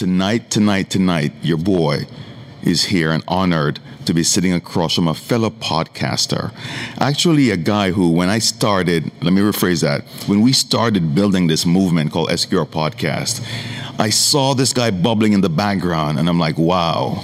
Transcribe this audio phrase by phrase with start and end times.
[0.00, 2.06] tonight, tonight, tonight, your boy
[2.62, 6.54] is here and honored to be sitting across from a fellow podcaster.
[6.98, 11.48] Actually, a guy who, when I started, let me rephrase that, when we started building
[11.48, 13.46] this movement called SQR Podcast,
[14.00, 17.22] I saw this guy bubbling in the background, and I'm like, wow,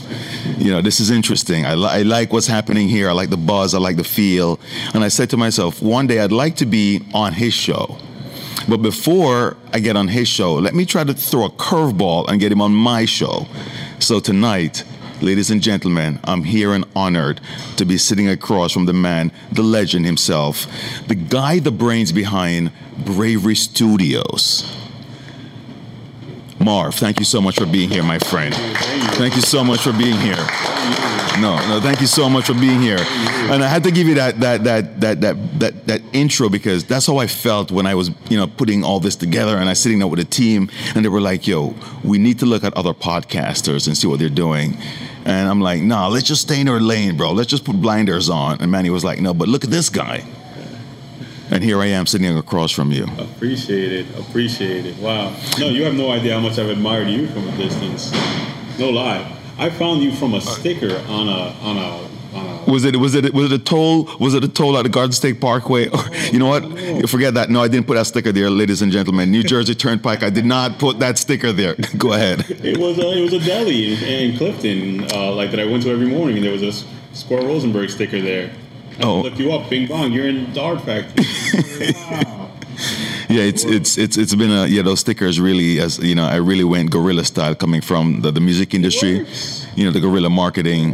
[0.58, 1.64] you know, this is interesting.
[1.64, 3.08] I, li- I like what's happening here.
[3.08, 3.74] I like the buzz.
[3.74, 4.61] I like the feel.
[4.93, 7.96] And I said to myself, one day I'd like to be on his show.
[8.69, 12.41] But before I get on his show, let me try to throw a curveball and
[12.41, 13.47] get him on my show.
[14.01, 14.83] So tonight,
[15.20, 17.41] ladies and gentlemen, I'm here and honored
[17.77, 20.66] to be sitting across from the man, the legend himself,
[21.06, 24.85] the guy, the brains behind Bravery Studios.
[26.59, 28.55] Marv, thank you so much for being here, my friend.
[29.14, 30.47] Thank you so much for being here.
[31.38, 32.98] No, no, thank you so much for being here.
[32.98, 36.84] And I had to give you that that that that that that, that intro because
[36.84, 39.72] that's how I felt when I was, you know, putting all this together and I
[39.72, 42.64] was sitting there with a team and they were like, yo, we need to look
[42.64, 44.78] at other podcasters and see what they're doing.
[45.27, 47.33] And I'm like, nah, let's just stay in our lane, bro.
[47.33, 48.62] Let's just put blinders on.
[48.62, 50.25] And Manny was like, no, but look at this guy.
[51.50, 53.06] And here I am sitting across from you.
[53.19, 54.19] Appreciate it.
[54.19, 54.97] Appreciate it.
[54.98, 55.34] Wow.
[55.58, 58.12] No, you have no idea how much I've admired you from a distance.
[58.78, 59.33] No lie.
[59.58, 63.14] I found you from a sticker on a on a on a Was it was
[63.14, 64.11] it was it a toll?
[64.20, 65.89] Was it a toll at the Garden State Parkway?
[65.89, 66.00] Or,
[66.33, 67.08] you know what?
[67.08, 67.48] Forget that.
[67.48, 69.30] No, I didn't put that sticker there, ladies and gentlemen.
[69.30, 70.22] New Jersey Turnpike.
[70.22, 71.74] I did not put that sticker there.
[71.97, 72.44] Go ahead.
[72.50, 75.84] It was a, it was a deli in, in Clifton, uh, like that I went
[75.84, 76.72] to every morning, and there was a
[77.14, 78.52] Square Rosenberg sticker there.
[78.98, 79.20] I Oh.
[79.20, 80.12] looked you up, Bing Bong.
[80.12, 81.25] You're in the art factory.
[82.11, 82.50] wow.
[83.28, 86.36] Yeah, it's it's it's it's been a yeah those stickers really as you know I
[86.36, 89.27] really went guerrilla style coming from the, the music industry,
[89.74, 90.86] you know the guerrilla marketing.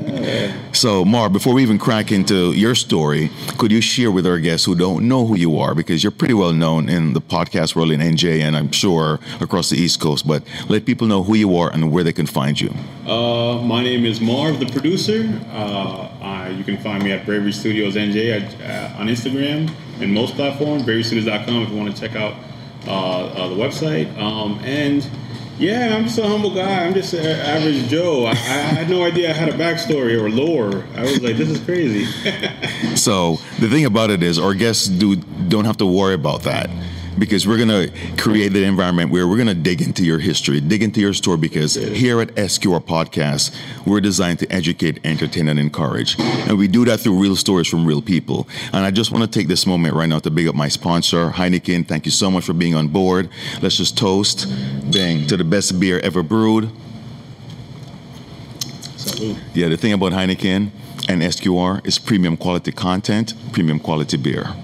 [0.73, 4.65] So Mar, before we even crack into your story, could you share with our guests
[4.65, 7.91] who don't know who you are because you're pretty well known in the podcast world
[7.91, 11.55] in NJ and I'm sure across the East Coast, but let people know who you
[11.57, 12.75] are and where they can find you.
[13.07, 15.29] Uh, my name is Marv, the producer.
[15.51, 19.71] Uh, I, you can find me at Bravery Studios NJ at, uh, on Instagram
[20.03, 20.83] and most platforms.
[20.83, 22.35] BraveryStudios.com if you want to check out
[22.87, 24.17] uh, uh, the website.
[24.19, 25.09] Um, and
[25.59, 26.85] yeah, I'm just a humble guy.
[26.85, 28.27] I'm just an average Joe.
[28.27, 30.85] I, I had no idea I had a backstory or lore.
[30.97, 32.07] I was like, this is crazy.
[32.97, 36.69] So the thing about it is, our guests do don't have to worry about that
[37.19, 41.01] because we're gonna create that environment where we're gonna dig into your history, dig into
[41.01, 41.39] your story.
[41.39, 43.55] Because here at SQR Podcast,
[43.87, 47.87] we're designed to educate, entertain, and encourage, and we do that through real stories from
[47.87, 48.49] real people.
[48.73, 51.31] And I just want to take this moment right now to big up my sponsor,
[51.31, 51.87] Heineken.
[51.87, 53.29] Thank you so much for being on board.
[53.61, 54.47] Let's just toast,
[54.91, 56.71] bang, to the best beer ever brewed.
[58.97, 59.37] Salute.
[59.55, 60.71] Yeah, the thing about Heineken
[61.09, 64.55] and SQR is premium quality content, premium quality beer.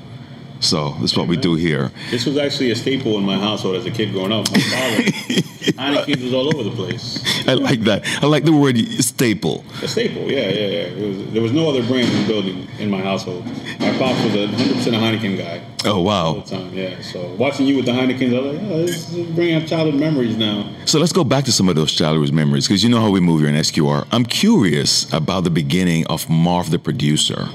[0.61, 1.91] So that's what we do here.
[2.11, 4.51] This was actually a staple in my household as a kid growing up.
[4.51, 5.03] My father,
[5.79, 7.23] Heineken was all over the place.
[7.47, 8.05] I like that.
[8.23, 9.65] I like the word staple.
[9.83, 10.79] A staple, yeah, yeah, yeah.
[10.89, 13.45] It was, there was no other brand in the building in my household.
[13.79, 16.33] My pops was a 100% a Heineken guy Oh all wow.
[16.41, 17.01] the time, yeah.
[17.03, 20.01] So watching you with the Heinekens, I was like, oh, this is bringing up childhood
[20.01, 20.69] memories now.
[20.87, 23.21] So let's go back to some of those childhood memories because you know how we
[23.21, 24.07] move here in SQR.
[24.11, 27.49] I'm curious about the beginning of Marv the producer.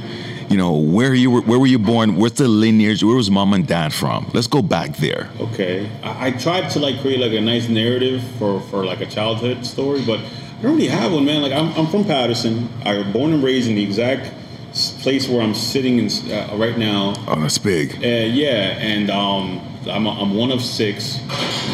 [0.50, 2.16] You know where you were, where were you born?
[2.16, 3.04] Where's the lineage?
[3.04, 4.30] Where was mom and dad from?
[4.34, 5.30] Let's go back there.
[5.40, 9.06] Okay, I, I tried to like create like a nice narrative for for like a
[9.08, 11.42] childhood story, but I don't really have one, man.
[11.42, 12.70] Like I'm, I'm from Paterson.
[12.86, 14.32] I was born and raised in the exact
[15.02, 17.14] place where I'm sitting in, uh, right now.
[17.28, 17.96] Oh, that's big.
[17.96, 21.20] Uh, yeah, and um, I'm, I'm one of six.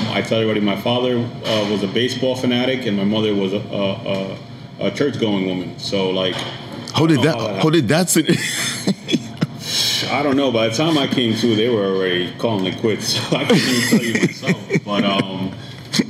[0.10, 3.58] I tell everybody my father uh, was a baseball fanatic, and my mother was a,
[3.58, 4.38] a,
[4.84, 5.80] a, a church going woman.
[5.80, 6.36] So like,
[7.00, 7.36] How did that?
[7.38, 8.10] Oh, How did that?
[8.10, 8.30] sit-
[10.12, 10.52] I don't know.
[10.52, 13.16] By the time I came to, they were already calling it quits.
[13.16, 14.84] So I couldn't even tell you myself.
[14.86, 15.54] But um,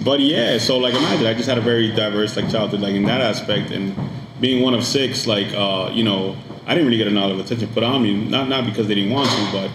[0.03, 0.57] but yeah.
[0.57, 3.69] So like, imagine I just had a very diverse like childhood, like in that aspect,
[3.69, 3.95] and
[4.41, 6.35] being one of six, like uh, you know,
[6.65, 8.15] I didn't really get a lot of attention put on me.
[8.15, 9.69] Not not because they didn't want to, but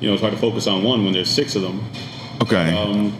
[0.00, 1.84] you know, it's hard to focus on one when there's six of them.
[2.42, 2.76] okay.
[2.76, 3.16] Um,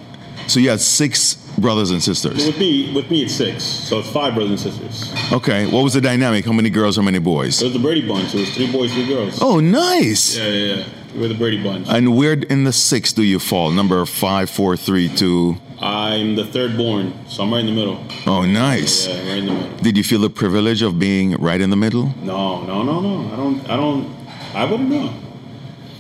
[0.49, 2.47] so you had six brothers and sisters.
[2.47, 3.63] with me, with me, it's six.
[3.65, 5.33] So it's five brothers and sisters.
[5.33, 5.67] Okay.
[5.67, 6.45] What was the dynamic?
[6.45, 6.97] How many girls?
[6.97, 7.61] How many boys?
[7.61, 8.35] It was the Brady Bunch.
[8.35, 9.39] It was three boys, three girls.
[9.41, 10.37] Oh, nice.
[10.37, 10.85] Yeah, yeah, yeah.
[11.15, 11.89] We were the Brady Bunch.
[11.89, 13.71] And where in the six do you fall?
[13.71, 15.57] Number five, four, three, two.
[15.81, 18.03] I'm the third born, so I'm right in the middle.
[18.27, 19.07] Oh, nice.
[19.07, 19.77] Yeah, right in the middle.
[19.79, 22.15] Did you feel the privilege of being right in the middle?
[22.23, 23.33] No, no, no, no.
[23.33, 23.71] I don't.
[23.71, 24.17] I don't.
[24.55, 25.13] I wouldn't know.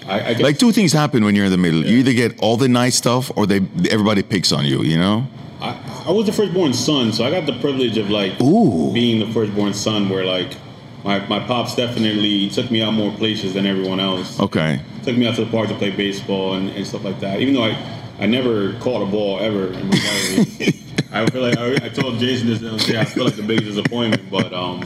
[0.06, 1.84] I, I guess, Like two things happen when you're in the middle.
[1.84, 3.60] You either get all the nice stuff, or they
[3.90, 4.82] everybody picks on you.
[4.82, 5.26] You know.
[5.60, 8.92] I, I was the firstborn son, so I got the privilege of like Ooh.
[8.92, 10.56] being the firstborn son, where like
[11.04, 14.38] my, my pops definitely took me out more places than everyone else.
[14.40, 14.80] Okay.
[15.04, 17.40] Took me out to the park to play baseball and, and stuff like that.
[17.40, 20.82] Even though I, I never caught a ball ever in my life.
[21.12, 22.60] I feel like I, I told Jason this.
[22.60, 24.82] the other day, I feel like the biggest disappointment, but um,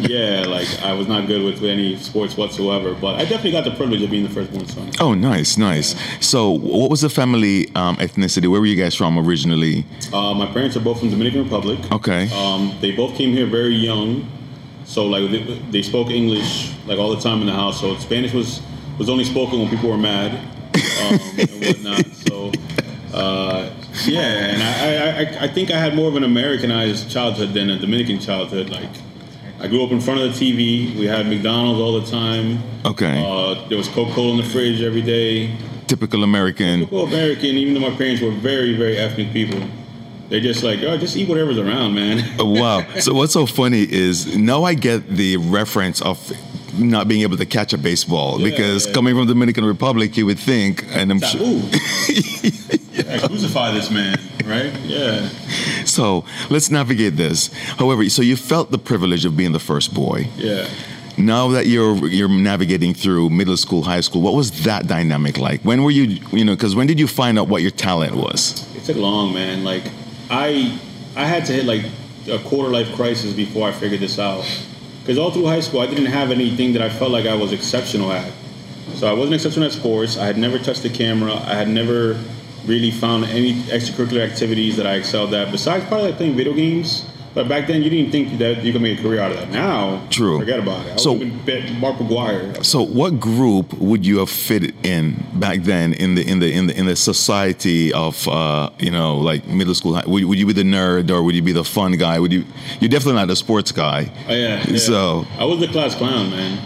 [0.00, 2.94] yeah, like I was not good with any sports whatsoever.
[2.94, 4.90] But I definitely got the privilege of being the firstborn son.
[5.00, 5.94] Oh, nice, nice.
[6.20, 8.48] So, what was the family um, ethnicity?
[8.48, 9.84] Where were you guys from originally?
[10.12, 11.78] Uh, my parents are both from Dominican Republic.
[11.92, 12.30] Okay.
[12.32, 14.26] Um, they both came here very young,
[14.84, 17.80] so like they, they spoke English like all the time in the house.
[17.80, 18.60] So Spanish was
[18.98, 22.04] was only spoken when people were mad um, and whatnot.
[22.32, 22.50] So
[23.12, 23.70] uh,
[24.06, 27.78] yeah, and I, I I think I had more of an Americanized childhood than a
[27.78, 28.70] Dominican childhood.
[28.70, 28.88] Like
[29.62, 30.94] I grew up in front of the TV.
[30.98, 32.58] We had McDonald's all the time.
[32.84, 33.22] Okay.
[33.24, 35.56] Uh, there was Coca Cola in the fridge every day.
[35.86, 36.80] Typical American.
[36.80, 39.60] Typical American, even though my parents were very, very ethnic people.
[40.30, 42.24] They're just like, oh, just eat whatever's around, man.
[42.40, 42.84] Oh, wow.
[42.98, 46.32] So what's so funny is now I get the reference of
[46.76, 48.94] not being able to catch a baseball Yeah, because yeah.
[48.94, 51.38] coming from Dominican Republic, you would think, and I'm sure.
[51.38, 52.58] Taboo.
[52.92, 54.72] Yeah, crucify this man, right?
[54.80, 55.28] Yeah.
[55.84, 57.48] So let's navigate this.
[57.78, 60.28] However, so you felt the privilege of being the first boy.
[60.36, 60.68] Yeah.
[61.18, 65.60] Now that you're you're navigating through middle school, high school, what was that dynamic like?
[65.62, 68.66] When were you, you know, because when did you find out what your talent was?
[68.76, 69.62] It took long, man.
[69.62, 69.84] Like
[70.30, 70.78] I
[71.14, 71.84] I had to hit like
[72.28, 74.44] a quarter life crisis before I figured this out.
[75.00, 77.52] Because all through high school, I didn't have anything that I felt like I was
[77.52, 78.32] exceptional at.
[78.94, 80.16] So I wasn't exceptional at sports.
[80.16, 81.34] I had never touched the camera.
[81.34, 82.22] I had never
[82.66, 85.50] really found any extracurricular activities that I excelled at.
[85.50, 87.04] Besides probably like playing video games.
[87.34, 89.48] But back then, you didn't think that you could make a career out of that.
[89.50, 90.38] Now, True.
[90.38, 90.92] Forget about it.
[90.92, 92.62] I So- Mark McGwire.
[92.62, 96.66] So, what group would you have fit in back then in the in the in
[96.66, 99.94] the in the society of uh, you know like middle school?
[99.94, 102.18] high- Would, would you be the nerd or would you be the fun guy?
[102.18, 102.44] Would you?
[102.80, 104.12] You're definitely not the sports guy.
[104.28, 104.76] Oh, yeah, yeah.
[104.76, 106.58] So- I was the class clown, man.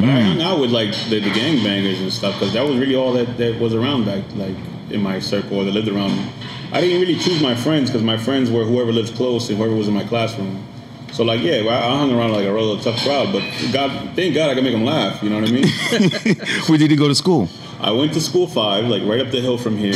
[0.00, 2.96] But I hung out with like the, the gangbangers and stuff because that was really
[2.96, 4.56] all that, that was around back like
[4.92, 6.16] in my circle or that lived around.
[6.16, 6.30] me.
[6.72, 9.74] I didn't really choose my friends because my friends were whoever lived close and whoever
[9.74, 10.64] was in my classroom.
[11.12, 13.42] So like yeah, I, I hung around like a real tough crowd, but
[13.72, 15.22] God, thank God I could make them laugh.
[15.22, 15.66] You know what I mean?
[16.68, 17.48] Where did you go to school?
[17.80, 19.94] I went to school five, like right up the hill from here,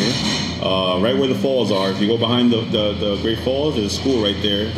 [0.63, 1.91] uh, right where the falls are.
[1.91, 4.73] If you go behind the, the, the Great Falls, there's a school right there,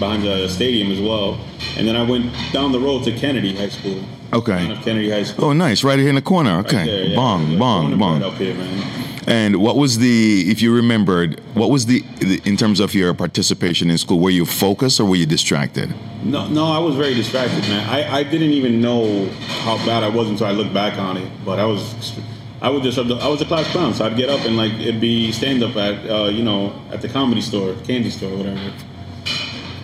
[0.00, 1.38] behind the stadium as well.
[1.76, 4.02] And then I went down the road to Kennedy High School.
[4.32, 4.66] Okay.
[4.82, 5.44] Kennedy High School.
[5.46, 5.84] Oh, nice!
[5.84, 6.56] Right here in the corner.
[6.56, 7.16] Right Okay, there, yeah.
[7.16, 8.20] bong, bong, bong.
[8.20, 8.99] right up here, man.
[9.26, 12.02] And what was the, if you remembered, what was the,
[12.44, 14.18] in terms of your participation in school?
[14.18, 15.94] Were you focused or were you distracted?
[16.24, 17.88] No, no, I was very distracted, man.
[17.88, 19.28] I, I didn't even know
[19.62, 21.30] how bad I was until I looked back on it.
[21.44, 22.18] But I was,
[22.62, 25.00] I was just, I was a class clown, so I'd get up and like it'd
[25.00, 28.72] be stand up at, uh, you know, at the comedy store, candy store, whatever.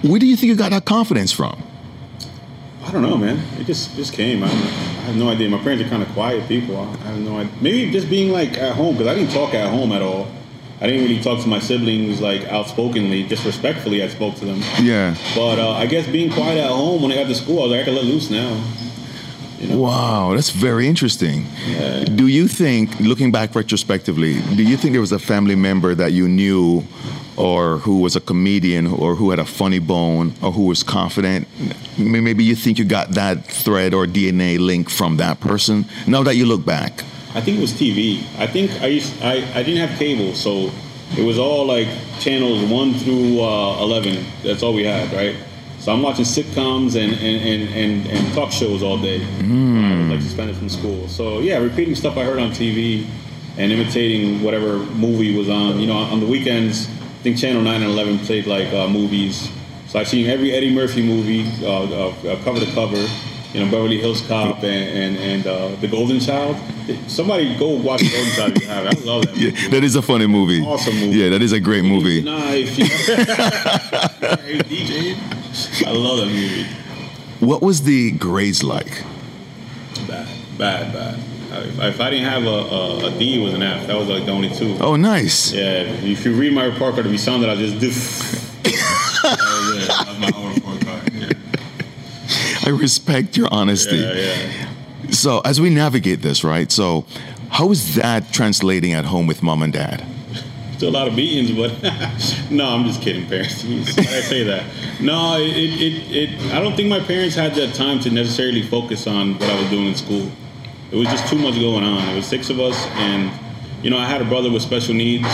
[0.02, 1.62] Where do you think you got that confidence from?
[2.84, 3.42] I don't know, man.
[3.58, 4.44] It just just came.
[4.44, 4.70] I, don't know.
[4.70, 5.48] I have no idea.
[5.48, 6.76] My parents are kind of quiet people.
[6.76, 7.52] I, I have no idea.
[7.60, 10.28] Maybe just being like at home because I didn't talk at home at all.
[10.80, 14.02] I didn't really talk to my siblings like outspokenly, just respectfully.
[14.02, 14.60] I spoke to them.
[14.82, 15.16] Yeah.
[15.34, 17.70] But uh, I guess being quiet at home when I got to school, I was
[17.72, 18.62] like, I can let loose now.
[19.62, 21.46] Wow, that's very interesting.
[21.66, 22.04] Yeah.
[22.04, 26.12] Do you think, looking back retrospectively, do you think there was a family member that
[26.12, 26.84] you knew
[27.36, 31.48] or who was a comedian or who had a funny bone or who was confident?
[31.98, 36.36] Maybe you think you got that thread or DNA link from that person now that
[36.36, 37.04] you look back.
[37.34, 38.24] I think it was TV.
[38.38, 40.70] I think I used I, I didn't have cable, so
[41.16, 44.24] it was all like channels one through uh, eleven.
[44.42, 45.36] That's all we had, right?
[45.86, 49.20] So I'm watching sitcoms and and, and, and, talk shows all day.
[50.00, 51.06] Was like suspended from school.
[51.06, 53.06] So yeah, repeating stuff I heard on TV
[53.56, 55.78] and imitating whatever movie was on.
[55.78, 59.48] You know, on the weekends, I think Channel Nine and Eleven played like uh, movies.
[59.86, 63.06] So I've seen every Eddie Murphy movie, uh, uh, uh, cover to cover.
[63.56, 66.58] You know, Beverly Hills Cop and and, and uh, The Golden Child.
[67.06, 68.86] Somebody go watch The Golden Child if you have.
[68.86, 69.46] I love that movie.
[69.46, 70.60] Yeah, that is a funny movie.
[70.62, 71.16] Awesome movie.
[71.16, 72.20] Yeah, that is a great movie.
[72.22, 72.68] Knife.
[74.66, 75.16] DJ.
[75.86, 76.66] I love that movie.
[77.40, 79.04] What was the grades like?
[80.06, 81.18] Bad, bad, bad.
[81.64, 83.86] If, if I didn't have a, a, a D, it was an F.
[83.86, 84.76] That was like the only two.
[84.80, 85.52] Oh, nice.
[85.52, 87.88] Yeah, if you read my report card, it'd be something that I just do.
[88.66, 89.88] that was it.
[89.88, 90.65] That was my whole report card.
[90.65, 90.65] Yeah,
[92.66, 93.94] I respect your honesty.
[93.96, 94.12] yeah.
[94.12, 95.10] yeah.
[95.10, 96.70] So, as we navigate this, right?
[96.72, 97.06] So,
[97.48, 100.04] how is that translating at home with mom and dad?
[100.76, 101.80] Still a lot of beatings, but
[102.50, 103.64] no, I'm just kidding, parents.
[103.64, 104.64] I say that?
[105.00, 109.06] No, it, it, it, I don't think my parents had the time to necessarily focus
[109.06, 110.28] on what I was doing in school.
[110.90, 112.08] It was just too much going on.
[112.08, 113.30] It was six of us, and
[113.80, 115.28] you know, I had a brother with special needs,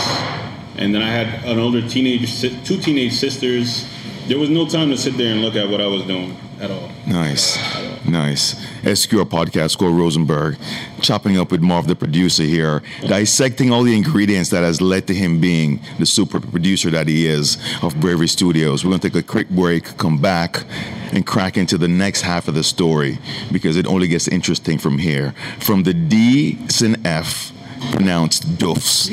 [0.77, 3.87] and then I had an older teenage, two teenage sisters.
[4.27, 6.71] There was no time to sit there and look at what I was doing at
[6.71, 6.89] all.
[7.05, 7.57] Nice.
[7.57, 8.11] At all.
[8.11, 8.55] Nice.
[8.83, 10.57] SQR podcast, Cole Rosenberg,
[11.01, 15.13] chopping up with Marv, the producer here, dissecting all the ingredients that has led to
[15.13, 18.83] him being the super producer that he is of Bravery Studios.
[18.83, 20.63] We're going to take a quick break, come back,
[21.11, 23.19] and crack into the next half of the story
[23.51, 25.33] because it only gets interesting from here.
[25.59, 27.51] From the D and F
[27.91, 29.09] pronounced doofs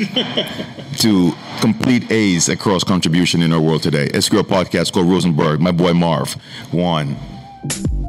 [0.99, 4.07] to complete A's across contribution in our world today.
[4.09, 6.33] SQR podcast, Cole Rosenberg, my boy Marv.
[6.71, 7.17] One
[7.69, 8.00] thank you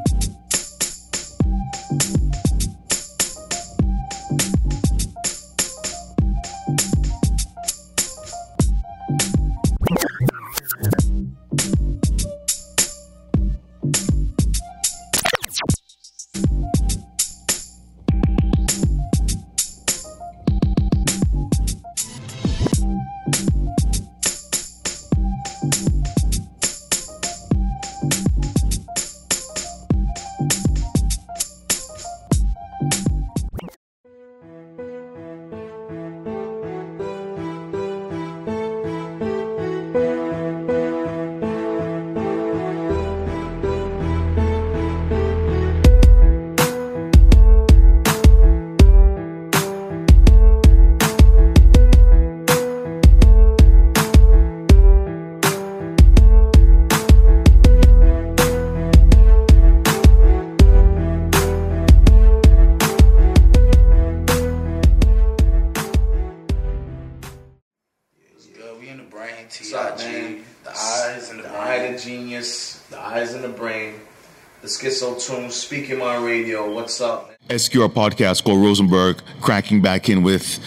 [77.52, 80.58] SQR podcast, Cole Rosenberg, cracking back in with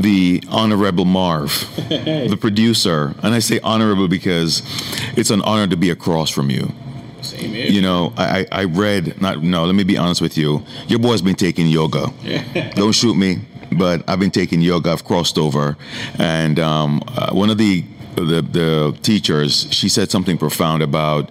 [0.00, 3.14] the Honorable Marv, the producer.
[3.22, 4.62] And I say honorable because
[5.16, 6.72] it's an honor to be across from you.
[7.22, 7.66] Same here.
[7.66, 10.62] You know, I, I I read, not, no, let me be honest with you.
[10.88, 12.12] Your boy's been taking yoga.
[12.74, 13.40] Don't shoot me,
[13.72, 14.90] but I've been taking yoga.
[14.90, 15.76] I've crossed over.
[16.18, 17.84] And um, uh, one of the,
[18.16, 21.30] the, the teachers, she said something profound about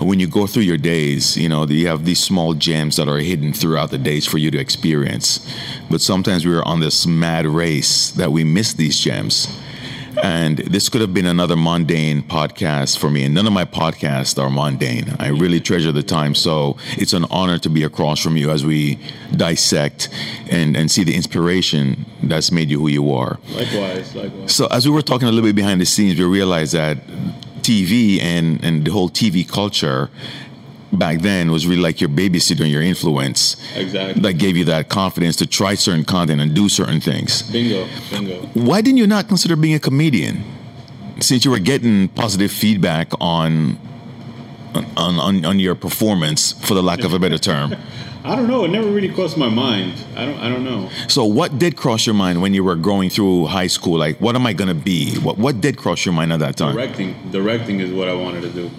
[0.00, 3.18] when you go through your days, you know, you have these small gems that are
[3.18, 5.46] hidden throughout the days for you to experience.
[5.90, 9.48] But sometimes we're on this mad race that we miss these gems.
[10.22, 13.24] And this could have been another mundane podcast for me.
[13.24, 15.14] And none of my podcasts are mundane.
[15.18, 16.34] I really treasure the time.
[16.34, 18.98] So it's an honor to be across from you as we
[19.36, 20.08] dissect
[20.50, 23.38] and, and see the inspiration that's made you who you are.
[23.50, 24.54] Likewise, likewise.
[24.54, 26.98] So as we were talking a little bit behind the scenes, we realized that
[27.62, 30.10] TV and, and the whole TV culture
[30.92, 34.20] back then was really like your babysitter and your influence Exactly.
[34.22, 37.42] that gave you that confidence to try certain content and do certain things.
[37.42, 38.40] bingo, bingo.
[38.54, 40.42] Why didn't you not consider being a comedian?
[41.20, 43.78] Since you were getting positive feedback on
[44.96, 47.74] on, on, on your performance, for the lack of a better term.
[48.24, 48.64] I don't know.
[48.64, 49.94] It never really crossed my mind.
[50.14, 50.38] I don't.
[50.38, 50.90] I don't know.
[51.08, 53.98] So, what did cross your mind when you were going through high school?
[53.98, 55.16] Like, what am I going to be?
[55.18, 56.74] What What did cross your mind at that time?
[56.76, 58.70] Directing, directing is what I wanted to do.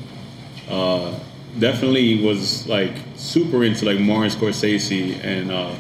[0.70, 1.20] Uh,
[1.60, 5.76] definitely was like super into like Martin Scorsese and uh,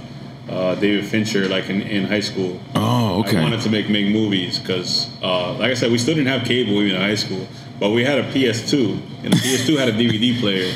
[0.49, 2.59] uh, David Fincher, like in, in high school.
[2.75, 3.37] Oh, okay.
[3.37, 6.47] I wanted to make make movies because, uh, like I said, we still didn't have
[6.47, 7.47] cable even in high school,
[7.79, 10.73] but we had a PS2, and the PS2 had a DVD player,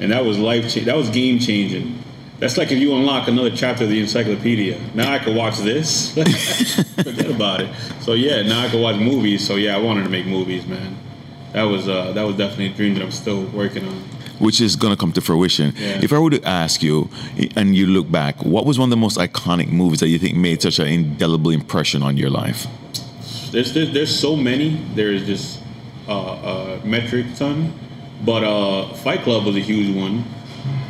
[0.00, 0.72] and that was life.
[0.72, 1.98] Cha- that was game changing.
[2.38, 4.78] That's like if you unlock another chapter of the encyclopedia.
[4.92, 6.12] Now I could watch this.
[6.96, 7.74] Forget about it.
[8.00, 9.46] So yeah, now I could watch movies.
[9.46, 10.96] So yeah, I wanted to make movies, man.
[11.52, 14.02] That was uh, that was definitely a dream that I'm still working on.
[14.38, 15.72] Which is going to come to fruition.
[15.76, 16.00] Yeah.
[16.02, 17.08] If I were to ask you,
[17.56, 20.36] and you look back, what was one of the most iconic movies that you think
[20.36, 22.66] made such an indelible impression on your life?
[23.52, 24.80] There's there's, there's so many.
[24.94, 25.60] There's just
[26.08, 27.72] uh, uh, metric ton,
[28.24, 30.24] but uh, Fight Club was a huge one.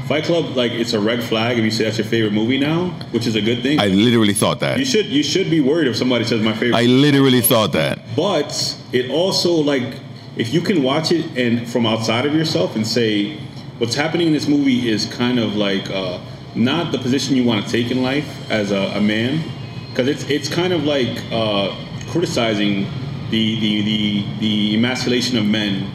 [0.09, 2.91] Fight Club, like it's a red flag if you say that's your favorite movie now,
[3.11, 3.81] which is a good thing.
[3.81, 4.79] I literally thought that.
[4.79, 6.75] you should you should be worried if somebody says my favorite.
[6.77, 8.01] I literally thought that.
[8.17, 9.95] but it also like
[10.37, 13.37] if you can watch it and from outside of yourself and say
[13.79, 16.19] what's happening in this movie is kind of like uh,
[16.55, 19.43] not the position you want to take in life as a, a man
[19.91, 21.75] because it's it's kind of like uh,
[22.09, 22.87] criticizing
[23.31, 25.91] the, the the the emasculation of men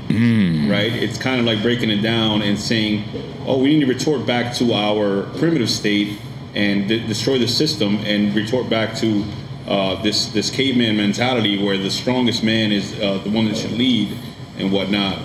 [0.69, 0.91] right?
[0.91, 3.03] It's kind of like breaking it down and saying
[3.45, 6.17] oh we need to retort back to our primitive state
[6.55, 9.23] and de- destroy the system and retort back to
[9.67, 13.71] uh, this this caveman mentality where the strongest man is uh, the one that should
[13.73, 14.17] lead
[14.59, 15.19] and whatnot.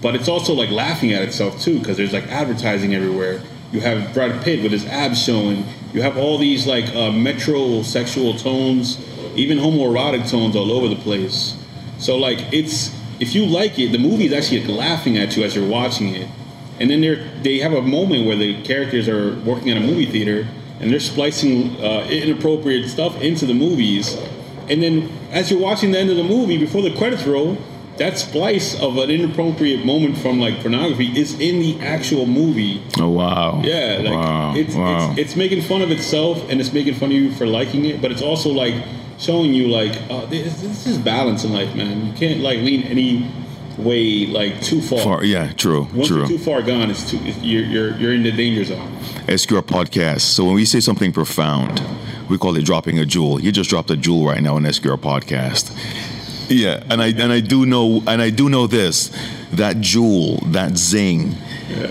[0.00, 3.42] But it's also like laughing at itself too because there's like advertising everywhere.
[3.72, 5.64] You have Brad Pitt with his abs showing.
[5.92, 8.98] You have all these like uh, metrosexual tones,
[9.36, 11.56] even homoerotic tones all over the place.
[11.98, 15.54] So like it's if you like it, the movie is actually laughing at you as
[15.56, 16.28] you're watching it.
[16.80, 20.06] and then they're they have a moment where the characters are working at a movie
[20.06, 20.46] theater
[20.80, 24.16] and they're splicing uh, inappropriate stuff into the movies,
[24.68, 27.58] and then as you're watching the end of the movie before the credits roll.
[27.98, 32.82] That splice of an inappropriate moment from like pornography is in the actual movie.
[32.98, 33.60] Oh wow.
[33.64, 34.54] Yeah, like wow.
[34.54, 35.10] it's, wow.
[35.10, 38.00] it's it's making fun of itself and it's making fun of you for liking it,
[38.00, 38.74] but it's also like
[39.18, 42.06] showing you like uh, this, this is balance in life, man.
[42.06, 43.28] You can't like lean any
[43.76, 44.98] way like too far.
[45.00, 46.18] Far- yeah, true, Once true.
[46.18, 48.96] you're too far gone, it's too it's, you're, you're you're in the danger zone.
[49.26, 50.20] SQR podcast.
[50.20, 51.82] So when we say something profound,
[52.28, 53.40] we call it dropping a jewel.
[53.40, 55.74] You just dropped a jewel right now on SQR podcast.
[56.48, 59.10] Yeah, and I and I do know and I do know this
[59.52, 61.34] that jewel, that zing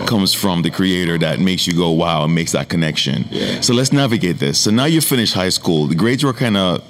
[0.05, 3.25] comes from the creator that makes you go wow and makes that connection.
[3.29, 3.61] Yeah.
[3.61, 4.59] So let's navigate this.
[4.59, 5.87] So now you finished high school.
[5.87, 6.81] The grades were kind of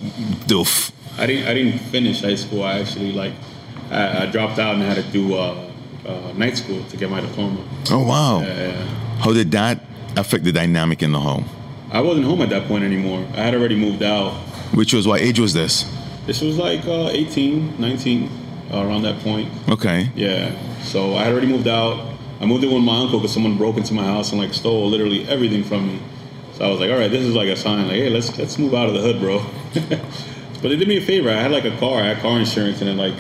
[0.47, 0.91] doof.
[1.17, 2.63] I didn't I didn't finish high school.
[2.63, 3.33] I actually like
[3.91, 5.69] I, I dropped out and had to do uh,
[6.05, 7.65] uh, night school to get my diploma.
[7.91, 8.41] Oh wow.
[8.41, 8.71] Uh,
[9.19, 9.83] How did that
[10.15, 11.45] affect the dynamic in the home?
[11.91, 13.25] I wasn't home at that point anymore.
[13.33, 14.33] I had already moved out.
[14.73, 15.85] Which was what age was this?
[16.27, 18.29] This was like uh, 18, 19,
[18.71, 19.49] uh, around that point.
[19.69, 20.11] Okay.
[20.13, 20.53] Yeah.
[20.81, 22.13] So I had already moved out.
[22.41, 24.89] I moved in with my uncle because someone broke into my house and like stole
[24.89, 26.01] literally everything from me.
[26.53, 27.87] So I was like, all right, this is like a sign.
[27.87, 29.39] Like, hey, let's let's move out of the hood, bro.
[30.61, 31.29] but they did me a favor.
[31.29, 32.01] I had like a car.
[32.01, 33.15] I had car insurance, and then like,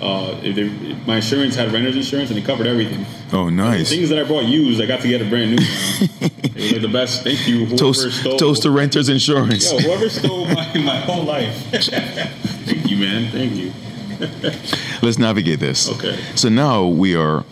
[0.00, 3.06] uh, if they, if my insurance had renter's insurance, and it covered everything.
[3.32, 3.88] Oh, nice.
[3.88, 5.56] Things that I brought used, I got to get a brand new.
[5.56, 6.30] One.
[6.44, 7.24] it was like the best.
[7.24, 8.38] Thank you, whoever Toast, stole.
[8.38, 9.72] toast to renters insurance.
[9.72, 11.54] Yo, whoever stole my, my whole life.
[11.70, 13.30] Thank you, man.
[13.30, 13.72] Thank you.
[15.02, 15.90] Let's navigate this.
[15.90, 16.18] Okay.
[16.34, 17.42] So now we are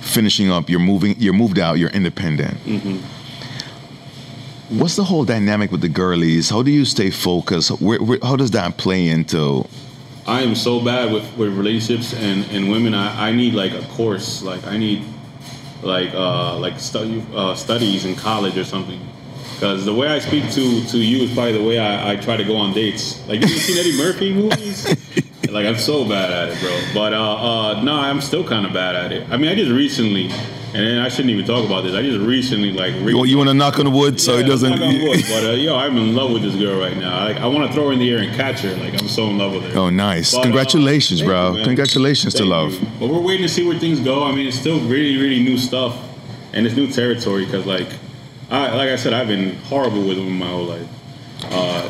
[0.00, 0.68] finishing up.
[0.68, 1.14] You're moving.
[1.18, 1.78] You're moved out.
[1.78, 2.56] You're independent.
[2.64, 4.78] Mm-hmm.
[4.78, 6.50] What's the whole dynamic with the girlies?
[6.50, 7.70] How do you stay focused?
[7.80, 9.66] Where, where, how does that play into?
[10.28, 12.92] I am so bad with, with relationships and, and women.
[12.92, 14.42] I, I need like a course.
[14.42, 15.02] Like I need
[15.82, 19.00] like uh, like study uh, studies in college or something.
[19.54, 22.36] Because the way I speak to to you is probably the way I, I try
[22.36, 23.26] to go on dates.
[23.26, 24.86] Like you seen Eddie Murphy movies?
[25.50, 26.78] like I'm so bad at it, bro.
[26.92, 29.26] But uh, uh, no, I'm still kind of bad at it.
[29.30, 30.30] I mean, I just recently,
[30.74, 31.94] and then I shouldn't even talk about this.
[31.94, 32.92] I just recently like.
[33.00, 34.70] re- You, you want to knock on the wood so yeah, it doesn't.
[34.70, 37.24] knock on wood, but uh, yo, I'm in love with this girl right now.
[37.24, 38.74] Like, I want to throw her in the air and catch her.
[38.76, 39.78] Like I'm so in love with her.
[39.78, 40.32] Oh, nice!
[40.32, 41.54] But, uh, Congratulations, thank bro!
[41.56, 41.64] you.
[41.64, 42.72] Congratulations to love.
[42.74, 42.86] you.
[43.00, 44.24] But we're waiting to see where things go.
[44.24, 45.96] I mean, it's still really, really new stuff,
[46.52, 47.44] and it's new territory.
[47.46, 47.88] Because, like,
[48.50, 50.86] I like I said, I've been horrible with women my whole life.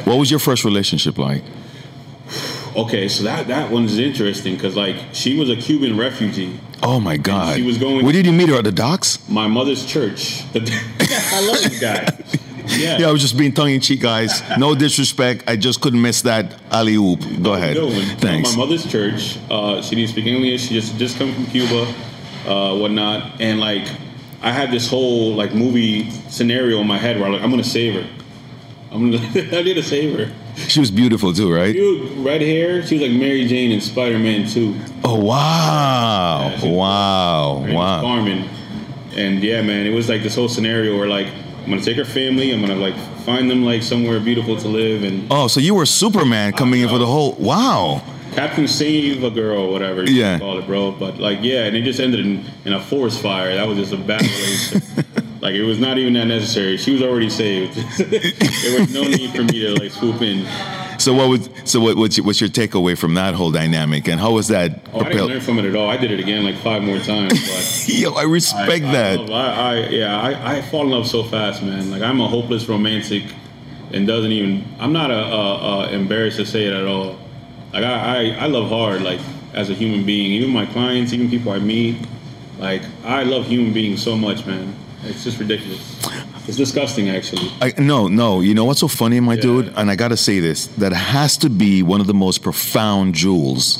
[0.06, 1.42] What was your first relationship like?
[2.78, 6.58] Okay, so that that one's interesting because, like, she was a Cuban refugee.
[6.82, 7.56] Oh my God!
[7.56, 9.18] she was going- Where did you meet her at the docks?
[9.28, 10.42] My mother's church.
[10.54, 12.06] I love this guy.
[12.70, 12.98] Yeah.
[12.98, 14.42] Yeah, I was just being tongue in cheek, guys.
[14.58, 15.42] No disrespect.
[15.48, 17.20] I just couldn't miss that alley oop.
[17.42, 17.78] Go ahead.
[18.20, 18.52] Thanks.
[18.52, 19.38] My mother's church.
[19.50, 20.68] Uh, she didn't speak English.
[20.68, 21.86] She just just come from Cuba,
[22.46, 23.40] uh, whatnot.
[23.40, 23.88] And like,
[24.42, 27.64] I had this whole like movie scenario in my head where I'm like, I'm gonna
[27.64, 28.06] save her.
[28.90, 29.18] I'm gonna.
[29.58, 30.32] I need to save her.
[30.56, 31.72] She was beautiful too, right?
[31.72, 32.82] Dude, red hair.
[32.86, 34.74] She was like Mary Jane in Spider Man too.
[35.04, 36.50] Oh wow!
[36.54, 37.66] was- Wow!
[37.68, 38.00] Wow!
[38.00, 38.48] Carmen.
[39.16, 41.26] And yeah, man, it was like this whole scenario where like
[41.64, 42.52] I'm gonna take her family.
[42.52, 45.86] I'm gonna like find them like somewhere beautiful to live and Oh, so you were
[45.86, 47.32] Superman coming in for the uh, whole.
[47.34, 48.02] Wow!
[48.34, 50.38] Captain Save a Girl, whatever you Yeah.
[50.38, 50.92] call it, bro.
[50.92, 53.54] But like, yeah, and it just ended in, in a forest fire.
[53.54, 55.06] That was just a bad relationship.
[55.40, 56.76] Like, it was not even that necessary.
[56.76, 57.74] She was already saved.
[57.98, 60.46] there was no need for me to like swoop in.
[60.98, 64.18] So what was so what what's your, what's your takeaway from that whole dynamic and
[64.20, 65.88] how was that Oh, I didn't learn from it at all.
[65.88, 67.34] I did it again like five more times.
[67.34, 69.18] But Yo, I respect I, that.
[69.18, 71.90] I, love- I, I yeah, I, I fall in love so fast, man.
[71.92, 73.22] Like I'm a hopeless romantic,
[73.92, 74.64] and doesn't even.
[74.80, 77.16] I'm not a, a, a embarrassed to say it at all.
[77.72, 79.20] Like I, I, I love hard, like
[79.54, 80.32] as a human being.
[80.32, 81.96] Even my clients, even people I meet,
[82.58, 84.74] like I love human beings so much, man.
[85.04, 85.80] It's just ridiculous.
[86.48, 87.50] It's disgusting, actually.
[87.60, 88.40] I, no, no.
[88.40, 89.40] You know what's so funny, my Yeah.
[89.42, 89.72] dude?
[89.76, 93.78] And I gotta say this: that has to be one of the most profound jewels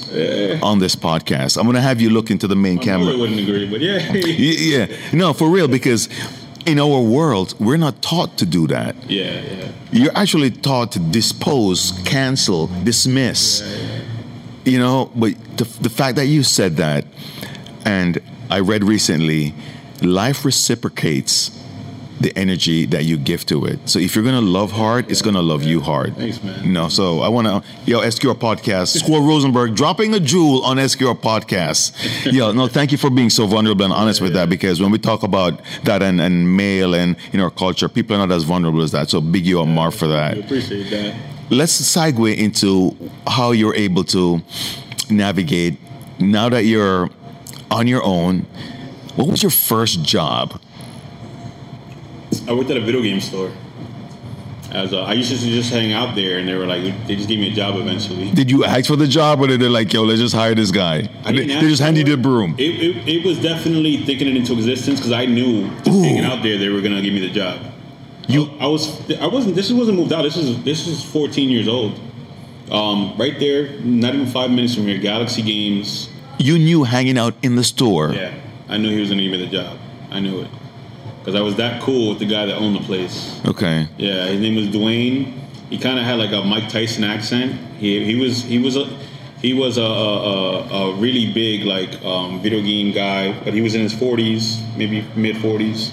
[0.62, 1.57] on this podcast.
[1.59, 3.07] I'm gonna have you look into the main My camera.
[3.07, 6.09] mother wouldn't agree, but yeah, yeah, no, for real, because
[6.66, 8.94] in our world, we're not taught to do that.
[9.09, 9.68] yeah, yeah.
[9.90, 13.62] You're actually taught to dispose, cancel, dismiss.
[14.66, 17.07] You know, but the, the fact that you said that,
[17.87, 18.18] and
[18.50, 19.54] I read recently,
[20.02, 21.50] life reciprocates
[22.20, 23.78] the energy that you give to it.
[23.88, 26.16] So if you're gonna love hard, it's gonna love you hard.
[26.16, 26.64] Thanks, man.
[26.64, 31.14] You know, so I wanna, yo, SQR podcast, Squirrel Rosenberg dropping a jewel on SQR
[31.14, 32.32] podcast.
[32.32, 34.98] yo, no, thank you for being so vulnerable and honest with that because when we
[34.98, 38.82] talk about that and, and male and in our culture, people are not as vulnerable
[38.82, 39.11] as that.
[39.11, 41.14] So big you up, Mark, for that I appreciate that.
[41.50, 44.42] let's segue into how you're able to
[45.08, 45.78] navigate
[46.18, 47.08] now that you're
[47.70, 48.44] on your own
[49.18, 50.61] What was your first job?
[52.46, 53.50] I worked at a video game store.
[54.70, 57.28] As a, I used to just hang out there, and they were like, they just
[57.28, 58.31] gave me a job eventually.
[58.31, 60.70] Did you ask for the job, or did they like, yo, let's just hire this
[60.70, 61.09] guy?
[61.24, 62.22] I They, didn't they just handed you the it.
[62.22, 62.54] broom.
[62.59, 66.02] It, it, it was definitely thinking it into existence because I knew just Ooh.
[66.02, 67.61] hanging out there they were gonna give me the job.
[68.28, 70.22] You- I was I wasn't this wasn't moved out.
[70.22, 71.98] This is this is 14 years old.
[72.70, 76.09] Um, right there, not even five minutes from here, Galaxy Games.
[76.38, 78.12] You knew hanging out in the store.
[78.12, 78.33] Yeah,
[78.68, 79.78] I knew he was gonna give me the job.
[80.11, 80.50] I knew it
[81.20, 83.38] because I was that cool with the guy that owned the place.
[83.44, 83.87] Okay.
[83.98, 85.35] Yeah, his name was Dwayne.
[85.68, 87.52] He kind of had like a Mike Tyson accent.
[87.78, 88.87] He he was he was a
[89.42, 93.61] he was a a, a, a really big like um, video game guy, but he
[93.61, 95.92] was in his 40s, maybe mid 40s.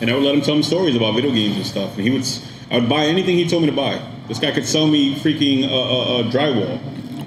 [0.00, 1.94] And I would let him tell me stories about video games and stuff.
[1.96, 2.26] And he would
[2.70, 4.00] I would buy anything he told me to buy.
[4.26, 6.78] This guy could sell me freaking uh, uh, uh, drywall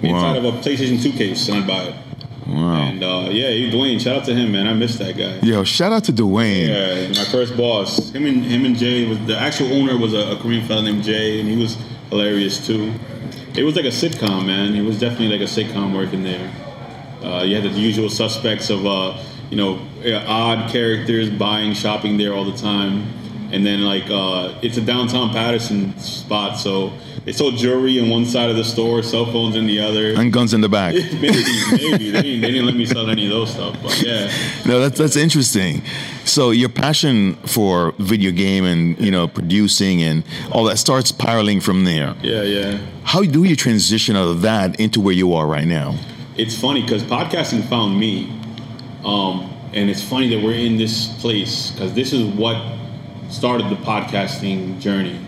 [0.04, 1.96] inside of a PlayStation 2 case, and I'd buy it.
[2.52, 2.82] Wow.
[2.82, 4.68] And uh, yeah, he, Dwayne, shout out to him, man.
[4.68, 5.40] I miss that guy.
[5.40, 6.68] Yo, shout out to Dwayne.
[6.68, 8.10] Yeah, my first boss.
[8.10, 11.04] Him and him and Jay was the actual owner was a, a Korean fellow named
[11.04, 11.78] Jay, and he was
[12.10, 12.94] hilarious too.
[13.56, 14.76] It was like a sitcom, man.
[14.76, 16.52] It was definitely like a sitcom working there.
[17.24, 19.18] Uh, you had the usual suspects of uh,
[19.50, 19.80] you know
[20.28, 23.14] odd characters buying, shopping there all the time,
[23.54, 26.92] and then like uh, it's a downtown Paterson spot, so
[27.26, 30.14] they sold jewelry in one side of the store, cell phones in the other.
[30.14, 30.94] And guns in the back.
[30.96, 34.32] maybe, maybe they didn't, they didn't let me sell any of those stuff, but yeah.
[34.66, 35.84] No, that's that's interesting.
[36.26, 41.62] So your passion for video game and you know producing and all that starts spiraling
[41.62, 42.16] from there.
[42.22, 42.80] Yeah, yeah.
[43.04, 45.96] How do you transition out of that into where you are right now?
[46.38, 48.30] it's funny because podcasting found me
[49.04, 52.78] um, and it's funny that we're in this place because this is what
[53.30, 55.20] started the podcasting journey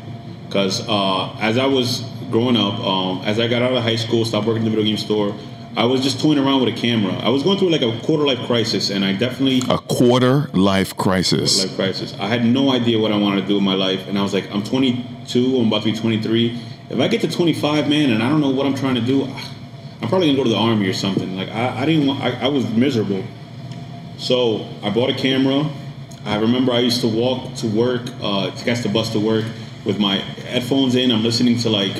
[0.54, 4.24] because uh, as i was growing up um, as i got out of high school
[4.24, 5.36] stopped working in the video game store
[5.76, 8.24] i was just toying around with a camera i was going through like a quarter
[8.24, 11.66] life crisis and i definitely A quarter life crisis.
[11.66, 12.14] life crisis.
[12.20, 14.34] I had no idea what I wanted to do in my life, and I was
[14.34, 16.60] like, I'm 22, I'm about to be 23.
[16.92, 19.24] If I get to 25, man, and I don't know what I'm trying to do,
[19.24, 21.36] I'm probably gonna go to the army or something.
[21.36, 23.24] Like I, I didn't want, I, I was miserable.
[24.18, 25.70] So I bought a camera.
[26.26, 29.46] I remember I used to walk to work, uh, to catch the bus to work
[29.86, 31.12] with my headphones in.
[31.12, 31.96] I'm listening to like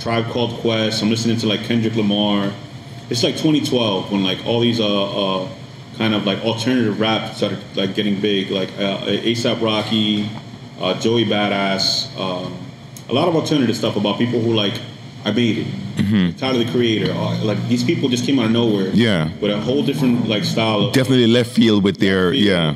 [0.00, 1.02] Tribe Called Quest.
[1.02, 2.52] I'm listening to like Kendrick Lamar.
[3.10, 5.48] It's like 2012 when like all these uh, uh
[5.96, 10.30] kind of like alternative rap started like getting big, like uh, ASAP Rocky,
[10.80, 12.56] uh, Joey Badass, um,
[13.08, 14.80] a lot of alternative stuff about people who like
[15.24, 16.38] I made it.
[16.38, 17.12] Tyler the Creator,
[17.44, 18.88] like these people just came out of nowhere.
[18.88, 19.30] Yeah.
[19.40, 22.74] with a whole different like style of Definitely left field with their field yeah.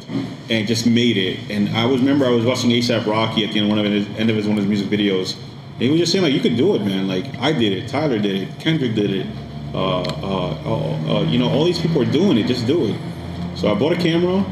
[0.50, 1.50] and just made it.
[1.50, 3.90] And I was remember I was watching ASAP Rocky at the end of one of
[3.90, 5.36] his end of his one of his music videos.
[5.74, 7.08] And he was just saying like you could do it, man.
[7.08, 9.26] Like I did it, Tyler did it, Kendrick did it.
[9.74, 12.46] Uh, uh, uh, uh, you know, all these people are doing it.
[12.46, 13.00] Just do it.
[13.56, 14.44] So I bought a camera.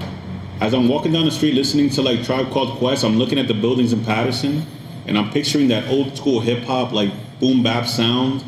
[0.60, 3.48] As I'm walking down the street listening to like Tribe Called Quest, I'm looking at
[3.48, 4.64] the buildings in Paterson,
[5.06, 8.42] and I'm picturing that old school hip hop like boom bap sound.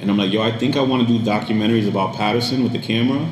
[0.00, 2.80] And I'm like, yo, I think I want to do documentaries about Paterson with the
[2.80, 3.26] camera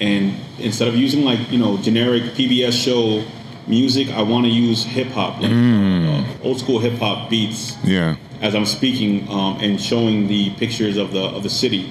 [0.00, 3.24] and instead of using like you know generic PBS show
[3.66, 8.16] music, I want to use hip hop, like uh, old school hip hop beats, Yeah.
[8.42, 11.90] as I'm speaking um, and showing the pictures of the of the city.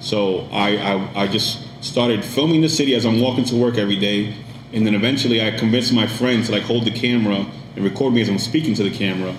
[0.00, 3.96] So I, I I just started filming the city as I'm walking to work every
[3.96, 4.34] day,
[4.72, 7.44] and then eventually I convinced my friend to like hold the camera
[7.76, 9.34] and record me as I'm speaking to the camera.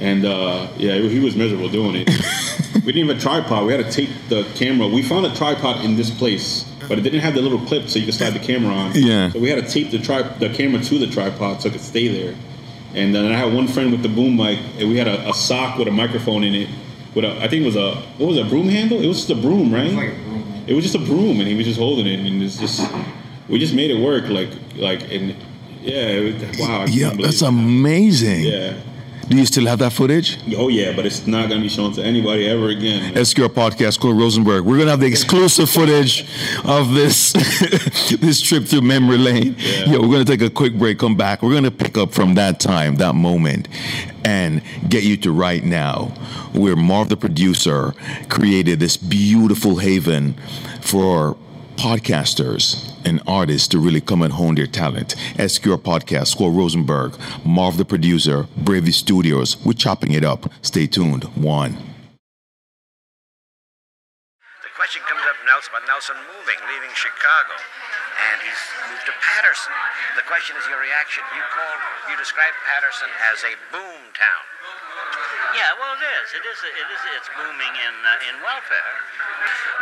[0.00, 2.10] And uh, yeah, he was miserable doing it.
[2.84, 3.66] we didn't have a tripod.
[3.66, 4.88] We had to tape the camera.
[4.88, 7.98] We found a tripod in this place, but it didn't have the little clip so
[7.98, 8.92] you could slide the camera on.
[8.94, 9.30] Yeah.
[9.30, 11.80] So we had to tape the tri- the camera to the tripod so it could
[11.80, 12.34] stay there.
[12.94, 15.34] And then I had one friend with the boom mic, and we had a, a
[15.34, 16.68] sock with a microphone in it.
[17.14, 19.00] With a, I think it was a what was it, a broom handle?
[19.00, 19.92] It was just a broom, right?
[19.92, 20.64] like a broom.
[20.66, 22.84] It was just a broom, and he was just holding it, and it's just
[23.48, 24.28] we just made it work.
[24.28, 25.36] Like like and
[25.82, 26.80] yeah, it was, wow.
[26.82, 27.48] I Yeah, that's it.
[27.48, 28.40] amazing.
[28.42, 28.80] Yeah.
[29.28, 30.38] Do you still have that footage?
[30.56, 33.14] Oh yeah, but it's not gonna be shown to anybody ever again.
[33.14, 34.64] SQR podcast, Cole Rosenberg.
[34.64, 36.26] We're gonna have the exclusive footage
[36.64, 37.32] of this
[38.20, 39.56] this trip through memory lane.
[39.58, 39.84] Yeah.
[39.86, 41.42] Yeah, we're gonna take a quick break, come back.
[41.42, 43.68] We're gonna pick up from that time, that moment,
[44.24, 46.12] and get you to right now,
[46.52, 47.94] where Marv the producer
[48.28, 50.34] created this beautiful haven
[50.82, 51.36] for
[51.76, 55.14] podcasters and artist to really come and hone their talent.
[55.36, 59.56] SQR Podcast, Score Rosenberg, Marv the producer, Bravery Studios.
[59.64, 60.50] We're chopping it up.
[60.62, 61.24] Stay tuned.
[61.34, 61.72] One.
[64.62, 69.72] The question comes up Nelson about Nelson moving, leaving Chicago, and he's moved to Paterson.
[70.16, 71.22] The question is your reaction.
[71.32, 71.74] You call,
[72.10, 74.44] you describe Paterson as a boom town.
[75.54, 76.28] Yeah, well, it is.
[76.34, 76.58] It is.
[76.66, 77.02] It is.
[77.14, 78.94] It's booming in uh, in welfare.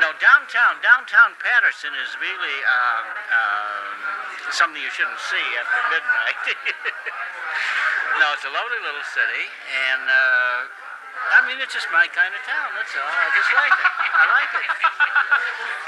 [0.04, 3.96] No, downtown downtown Paterson is really um, um,
[4.52, 6.44] something you shouldn't see after midnight.
[8.20, 9.48] no, it's a lovely little city,
[9.88, 10.58] and uh,
[11.40, 12.68] I mean, it's just my kind of town.
[12.76, 13.08] That's all.
[13.08, 13.92] I just like it.
[14.12, 14.68] I like it.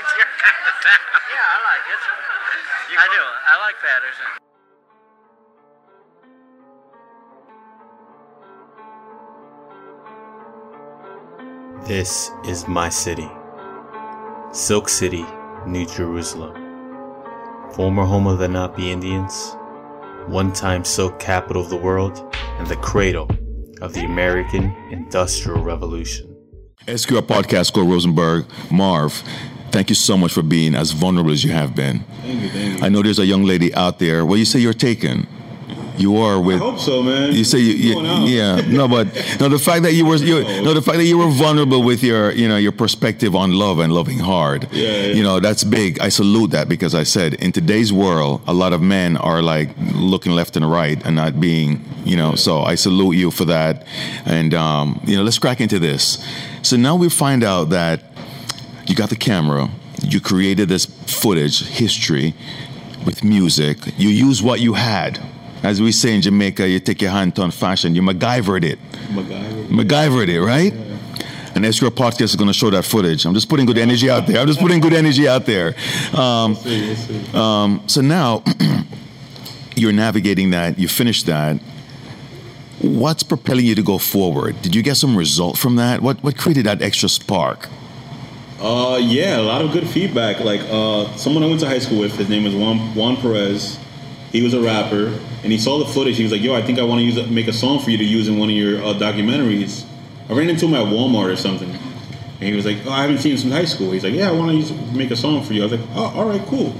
[0.04, 1.04] It's your kind of town.
[1.28, 2.02] Yeah, I like it.
[2.98, 3.24] I do.
[3.24, 4.53] I like Paterson.
[11.86, 13.30] This is my city.
[14.52, 15.26] Silk City,
[15.66, 16.54] New Jerusalem.
[17.74, 19.54] Former home of the Lenape Indians,
[20.26, 23.28] one time silk capital of the world, and the cradle
[23.82, 26.34] of the American Industrial Revolution.
[26.86, 29.22] SQR podcast, Cole Rosenberg, Marv.
[29.70, 31.98] Thank you so much for being as vulnerable as you have been.
[32.22, 32.86] Thank you, thank you.
[32.86, 34.24] I know there's a young lady out there.
[34.24, 35.26] Well, you say you're taken.
[35.96, 36.56] You are with.
[36.56, 37.32] I hope so, man.
[37.32, 39.06] You say you, you yeah no but
[39.40, 42.02] no the fact that you were you, no the fact that you were vulnerable with
[42.02, 45.14] your you know your perspective on love and loving hard Yeah, yeah.
[45.14, 48.72] you know that's big I salute that because I said in today's world a lot
[48.72, 52.74] of men are like looking left and right and not being you know so I
[52.74, 53.86] salute you for that
[54.24, 56.18] and um, you know let's crack into this
[56.62, 58.02] so now we find out that
[58.86, 59.70] you got the camera
[60.02, 62.34] you created this footage history
[63.06, 65.20] with music you use what you had
[65.64, 68.78] as we say in Jamaica, you take your hand on fashion, you MacGyvered it.
[69.08, 69.66] MacGyver.
[69.68, 70.72] MacGyvered it, right?
[71.54, 73.24] And Escrow Podcast is going to show that footage.
[73.24, 74.40] I'm just putting good energy out there.
[74.40, 75.74] I'm just putting good energy out there.
[76.12, 77.32] Um, See, let's see.
[77.32, 78.42] um, so now
[79.76, 81.56] you're navigating that, you finished that.
[82.80, 84.60] What's propelling you to go forward?
[84.62, 86.02] Did you get some result from that?
[86.02, 87.68] What, what created that extra spark?
[88.60, 90.40] Uh, yeah, a lot of good feedback.
[90.40, 93.78] Like uh, someone I went to high school with, his name was Juan, Juan Perez.
[94.32, 96.16] He was a rapper, and he saw the footage.
[96.16, 97.90] He was like, "Yo, I think I want to use a, make a song for
[97.90, 99.84] you to use in one of your uh, documentaries."
[100.28, 103.18] I ran into him at Walmart or something, and he was like, "Oh, I haven't
[103.18, 105.52] seen him since high school." He's like, "Yeah, I want to make a song for
[105.52, 106.74] you." I was like, "Oh, all right, cool."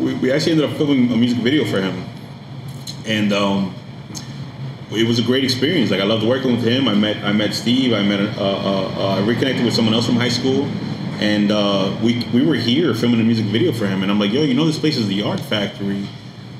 [0.00, 2.04] We, we actually ended up filming a music video for him,
[3.06, 3.74] and um,
[4.90, 5.92] it was a great experience.
[5.92, 6.88] Like I loved working with him.
[6.88, 7.92] I met I met Steve.
[7.92, 10.64] I met uh, uh, uh, I reconnected with someone else from high school,
[11.20, 14.02] and uh, we we were here filming a music video for him.
[14.02, 16.08] And I'm like, yo, you know this place is the Art Factory.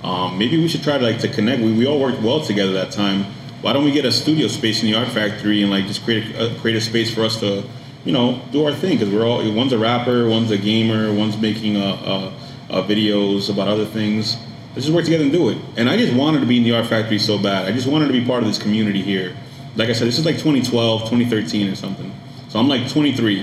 [0.05, 1.63] Um, maybe we should try to like to connect.
[1.63, 3.25] We, we all worked well together that time.
[3.63, 6.37] Why don't we get a studio space in the Art Factory and like just create
[6.37, 7.65] a, create a space for us to,
[8.05, 8.99] you know, do our thing?
[8.99, 12.33] Because we're all one's a rapper, one's a gamer, one's making uh, uh,
[12.69, 14.37] uh, videos about other things.
[14.75, 15.59] Let's just work together and do it.
[15.79, 17.67] And I just wanted to be in the Art Factory so bad.
[17.67, 19.35] I just wanted to be part of this community here.
[19.75, 22.13] Like I said, this is like 2012, 2013 or something.
[22.51, 23.41] So I'm like 23.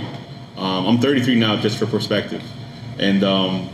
[0.57, 2.43] Um, I'm 33 now, just for perspective.
[2.99, 3.69] And um,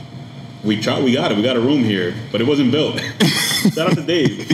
[0.68, 1.38] we tried, we got it.
[1.38, 3.00] We got a room here, but it wasn't built.
[3.74, 4.48] Shout out to Dave.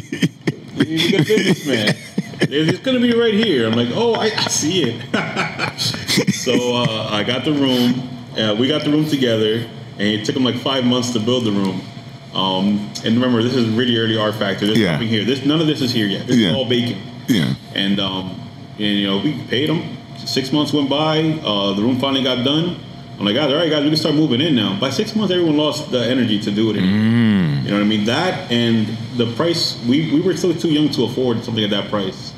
[0.77, 1.95] He's a good businessman.
[2.41, 3.65] It's gonna be right here.
[3.67, 5.01] I'm like, oh, I, I see it.
[6.33, 8.09] so uh, I got the room.
[8.37, 11.45] Uh, we got the room together, and it took him like five months to build
[11.45, 11.81] the room.
[12.33, 14.65] Um, and remember, this is really early art factor.
[14.65, 14.93] There's Yeah.
[14.93, 15.23] nothing here.
[15.23, 16.27] This none of this is here yet.
[16.27, 16.49] This Yeah.
[16.49, 16.97] is all bacon.
[17.27, 17.53] Yeah.
[17.75, 18.39] And um,
[18.77, 19.97] and you know, we paid him.
[20.17, 21.21] Six months went by.
[21.43, 22.77] Uh, the room finally got done.
[23.19, 24.79] I'm like, guys, all right, guys, we can start moving in now.
[24.79, 27.63] By six months, everyone lost the energy to do it anymore.
[27.63, 28.05] You know what I mean?
[28.05, 29.81] That and the price.
[29.85, 32.33] We, we were still too young to afford something at that price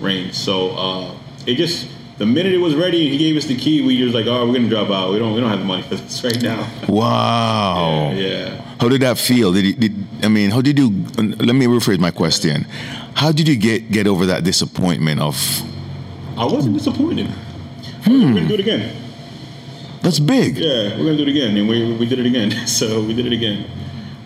[0.00, 0.34] range.
[0.34, 1.14] So uh,
[1.46, 4.14] it just the minute it was ready and he gave us the key, we just
[4.14, 5.12] like, oh, we're gonna drop out.
[5.12, 6.68] We don't we don't have the money for this right now.
[6.88, 8.12] Wow.
[8.12, 8.60] yeah.
[8.80, 9.52] How did that feel?
[9.52, 10.50] Did, did I mean?
[10.50, 10.90] How did you?
[11.16, 12.64] Let me rephrase my question.
[13.14, 15.36] How did you get get over that disappointment of?
[16.36, 17.28] I wasn't disappointed.
[18.06, 19.05] We're gonna do it again.
[20.06, 20.56] That's big.
[20.56, 22.64] Yeah, we're gonna do it again, and we, we did it again.
[22.68, 23.68] so we did it again.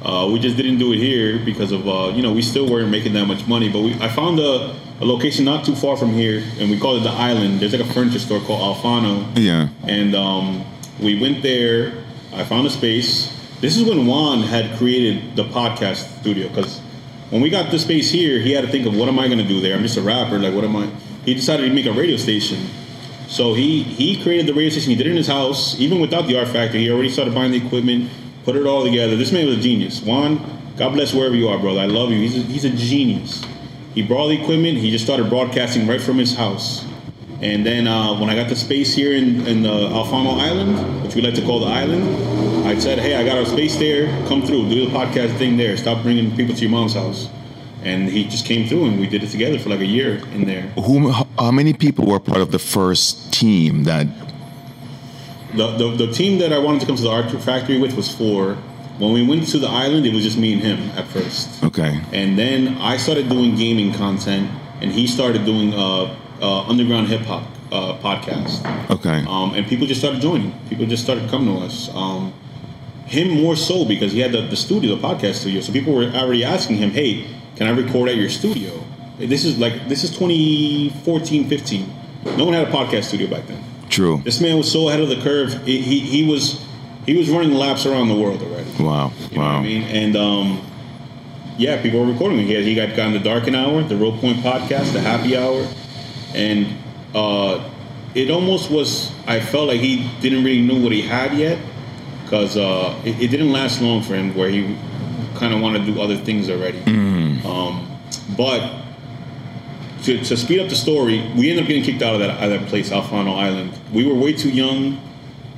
[0.02, 2.90] Uh, we just didn't do it here because of uh, you know we still weren't
[2.90, 3.70] making that much money.
[3.72, 7.00] But we, I found a, a location not too far from here, and we called
[7.00, 7.60] it the Island.
[7.60, 9.70] There's like a furniture store called Alfano, Yeah.
[9.84, 10.66] and um,
[11.00, 11.94] we went there.
[12.34, 13.34] I found a space.
[13.62, 16.78] This is when Juan had created the podcast studio because
[17.30, 19.48] when we got the space here, he had to think of what am I gonna
[19.48, 19.76] do there?
[19.76, 20.38] I'm just a rapper.
[20.38, 20.90] Like what am I?
[21.24, 22.68] He decided to make a radio station.
[23.30, 24.90] So he he created the radio station.
[24.90, 26.80] He did it in his house, even without the art factory.
[26.80, 28.10] He already started buying the equipment,
[28.44, 29.16] put it all together.
[29.16, 30.02] This man was a genius.
[30.02, 30.40] Juan,
[30.76, 31.78] God bless wherever you are, brother.
[31.78, 32.18] I love you.
[32.18, 33.44] He's a, he's a genius.
[33.94, 34.78] He brought the equipment.
[34.78, 36.84] He just started broadcasting right from his house.
[37.40, 41.14] And then uh, when I got the space here in, in the Alfano Island, which
[41.14, 44.08] we like to call the island, I said, hey, I got our space there.
[44.26, 44.68] Come through.
[44.68, 45.76] Do the podcast thing there.
[45.76, 47.28] Stop bringing people to your mom's house.
[47.82, 50.44] And he just came through, and we did it together for like a year in
[50.44, 50.62] there.
[50.76, 51.10] Who?
[51.10, 54.06] How many people were part of the first team that?
[55.54, 58.14] The, the, the team that I wanted to come to the art factory with was
[58.14, 58.54] four.
[58.98, 61.64] When we went to the island, it was just me and him at first.
[61.64, 62.00] Okay.
[62.12, 64.50] And then I started doing gaming content,
[64.82, 68.60] and he started doing uh, uh, underground hip hop uh, podcast.
[68.90, 69.24] Okay.
[69.26, 70.52] Um, and people just started joining.
[70.68, 71.88] People just started coming to us.
[71.94, 72.34] Um,
[73.06, 75.60] him more so because he had the, the studio, the podcast studio.
[75.60, 77.26] So people were already asking him, "Hey,
[77.60, 78.72] can I record at your studio?"
[79.18, 81.94] This is like this is 2014, 15.
[82.38, 83.62] No one had a podcast studio back then.
[83.90, 84.22] True.
[84.24, 85.64] This man was so ahead of the curve.
[85.66, 86.64] He, he, he was
[87.04, 88.70] he was running laps around the world already.
[88.82, 89.12] Wow.
[89.30, 89.58] You know what wow.
[89.58, 89.82] I mean?
[89.82, 90.66] And um,
[91.58, 92.38] yeah, people were recording.
[92.38, 95.68] He, had, he got gotten the Darken Hour, the Roll Point podcast, the Happy Hour,
[96.34, 96.66] and
[97.14, 97.68] uh,
[98.14, 99.12] it almost was.
[99.26, 101.58] I felt like he didn't really know what he had yet,
[102.24, 104.34] because uh, it, it didn't last long for him.
[104.34, 104.76] Where he
[105.34, 106.78] kind of wanted to do other things already.
[107.44, 107.98] Um,
[108.36, 108.82] but
[110.02, 112.44] to, to speed up the story, we ended up getting kicked out of that, out
[112.44, 113.78] of that place, Alfano Island.
[113.92, 115.00] We were way too young.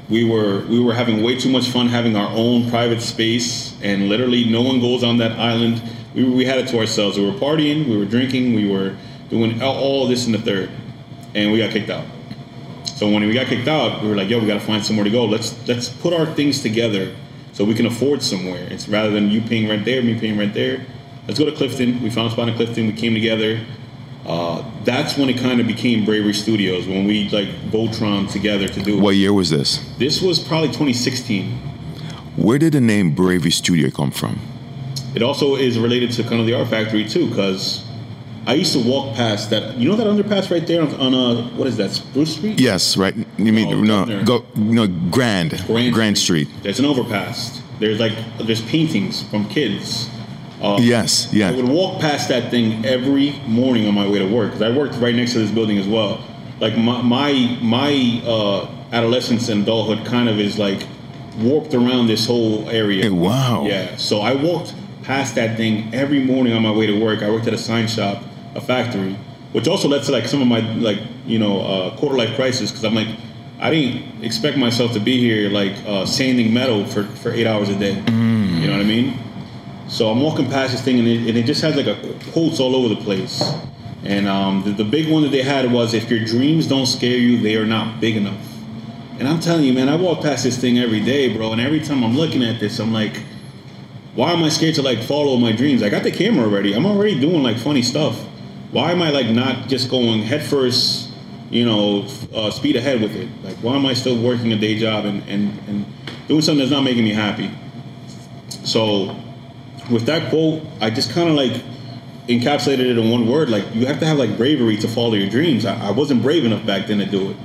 [0.08, 4.08] We were we were having way too much fun having our own private space, and
[4.08, 5.80] literally no one goes on that island.
[6.14, 7.18] We, we had it to ourselves.
[7.18, 8.96] We were partying, we were drinking, we were
[9.30, 10.70] doing all, this in the third,
[11.34, 12.04] and we got kicked out.
[12.96, 15.04] So when we got kicked out, we were like, "Yo, we got to find somewhere
[15.04, 15.24] to go.
[15.24, 17.14] Let's let's put our things together
[17.52, 18.66] so we can afford somewhere.
[18.70, 20.84] It's rather than you paying rent there, me paying rent there.
[21.26, 22.02] Let's go to Clifton.
[22.02, 22.86] We found a spot in Clifton.
[22.86, 23.64] We came together.
[24.26, 28.82] Uh, that's when it kind of became Bravery Studios when we like Voltron together to
[28.82, 29.00] do it.
[29.00, 29.78] What year was this?
[29.98, 31.50] This was probably 2016.
[32.36, 34.40] Where did the name Bravery Studio come from?
[35.14, 37.84] It also is related to kind of the art factory too, because
[38.46, 39.76] I used to walk past that.
[39.76, 41.90] You know that underpass right there on, on uh, what is that?
[41.90, 42.60] Spruce Street.
[42.60, 43.14] Yes, right.
[43.38, 44.24] You mean No, no?
[44.24, 46.48] Go no Grand Grand, Street.
[46.62, 47.60] There's an overpass.
[47.78, 50.08] There's like there's paintings from kids.
[50.62, 54.52] Uh, Yes, I would walk past that thing every morning on my way to work
[54.52, 56.24] because I worked right next to this building as well.
[56.60, 60.86] Like my my, my uh, adolescence and adulthood kind of is like
[61.38, 63.02] warped around this whole area.
[63.02, 63.64] Hey, wow.
[63.66, 63.96] Yeah.
[63.96, 67.22] So I walked past that thing every morning on my way to work.
[67.22, 68.22] I worked at a sign shop,
[68.54, 69.14] a factory,
[69.52, 72.70] which also led to like some of my like you know uh, quarter life crisis
[72.70, 73.08] because I'm like.
[73.60, 77.68] I didn't expect myself to be here like uh, sanding metal for, for eight hours
[77.68, 77.94] a day.
[77.94, 79.16] You know what I mean?
[79.92, 81.96] So I'm walking past this thing, and it, and it just has like a
[82.32, 83.42] quotes all over the place.
[84.04, 87.18] And um, the, the big one that they had was, "If your dreams don't scare
[87.18, 88.40] you, they are not big enough."
[89.18, 91.52] And I'm telling you, man, I walk past this thing every day, bro.
[91.52, 93.18] And every time I'm looking at this, I'm like,
[94.14, 95.82] why am I scared to like follow my dreams?
[95.82, 96.72] I got the camera already.
[96.72, 98.18] I'm already doing like funny stuff.
[98.70, 101.10] Why am I like not just going headfirst,
[101.50, 103.28] you know, uh, speed ahead with it?
[103.44, 105.86] Like, why am I still working a day job and, and, and
[106.28, 107.50] doing something that's not making me happy?
[108.64, 109.21] So,
[109.92, 111.62] with that quote, I just kind of like
[112.28, 113.50] encapsulated it in one word.
[113.50, 115.66] Like, you have to have like bravery to follow your dreams.
[115.66, 117.36] I, I wasn't brave enough back then to do it.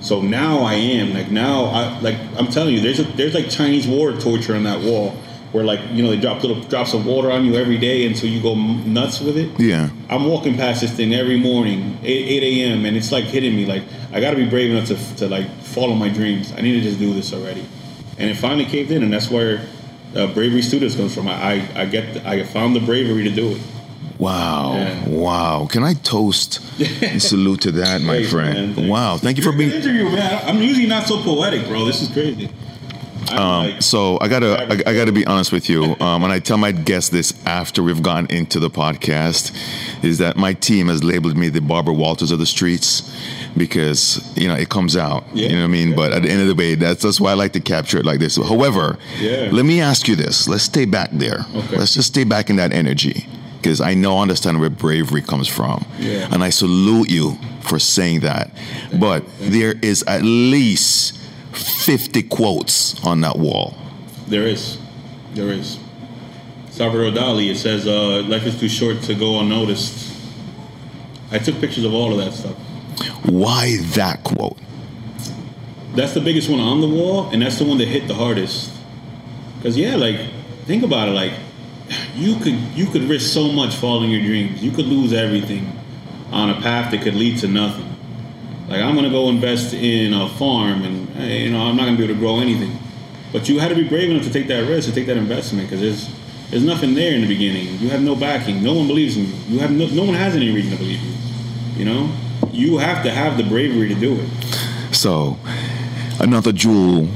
[0.00, 1.12] So now I am.
[1.12, 4.62] Like now, I like I'm telling you, there's a, there's like Chinese war torture on
[4.62, 5.10] that wall,
[5.50, 8.28] where like you know they drop little drops of water on you every day until
[8.28, 9.58] you go nuts with it.
[9.58, 9.90] Yeah.
[10.08, 13.66] I'm walking past this thing every morning, 8, 8 a.m., and it's like hitting me.
[13.66, 13.82] Like
[14.12, 16.52] I got to be brave enough to, to like follow my dreams.
[16.52, 17.66] I need to just do this already,
[18.18, 19.66] and it finally caved in, and that's where
[20.16, 21.28] uh, Bravery Studios comes from.
[21.28, 23.62] I I, I get the, I found the bravery to do it.
[24.18, 24.74] Wow.
[24.74, 25.08] Yeah.
[25.08, 25.68] Wow.
[25.70, 26.60] Can I toast
[27.02, 28.76] and salute to that, my friend?
[28.76, 28.88] man.
[28.88, 29.16] Wow.
[29.16, 29.70] Thank you for being.
[29.70, 30.42] interview, man.
[30.44, 31.84] I'm usually not so poetic, bro.
[31.84, 32.50] This is crazy.
[33.32, 36.56] Um, so I gotta, I, I gotta be honest with you, um, and I tell
[36.58, 39.52] my guests this after we've gotten into the podcast,
[40.04, 43.02] is that my team has labeled me the Barbara Walters of the streets
[43.56, 45.24] because you know it comes out.
[45.34, 45.88] Yeah, you know what I mean.
[45.90, 45.96] yeah.
[45.96, 48.04] But at the end of the day, that's that's why I like to capture it
[48.04, 48.36] like this.
[48.36, 49.48] However, Yeah.
[49.52, 50.48] let me ask you this.
[50.48, 51.44] Let's stay back there.
[51.54, 51.76] Okay.
[51.76, 53.26] Let's just stay back in that energy
[53.60, 56.28] because I know, understand where bravery comes from, Yeah.
[56.30, 58.50] and I salute you for saying that.
[58.98, 61.14] But there is at least
[61.52, 63.76] fifty quotes on that wall.
[64.26, 64.78] There is.
[65.34, 65.78] There is.
[66.70, 70.14] Salvador Dali, it says, uh, life is too short to go unnoticed.
[71.30, 72.56] I took pictures of all of that stuff.
[73.24, 74.58] Why that quote?
[75.94, 78.70] That's the biggest one on the wall, and that's the one that hit the hardest.
[79.62, 80.20] Cause yeah, like
[80.66, 81.32] think about it, like
[82.14, 84.62] you could you could risk so much following your dreams.
[84.62, 85.72] You could lose everything
[86.30, 87.87] on a path that could lead to nothing.
[88.68, 92.04] Like I'm gonna go invest in a farm, and you know I'm not gonna be
[92.04, 92.78] able to grow anything.
[93.32, 95.68] But you had to be brave enough to take that risk, to take that investment,
[95.68, 96.14] because there's
[96.50, 97.78] there's nothing there in the beginning.
[97.78, 98.62] You have no backing.
[98.62, 99.34] No one believes in you.
[99.48, 101.14] You have no, no one has any reason to believe you.
[101.76, 102.12] You know,
[102.52, 104.94] you have to have the bravery to do it.
[104.94, 105.38] So,
[106.20, 107.08] another jewel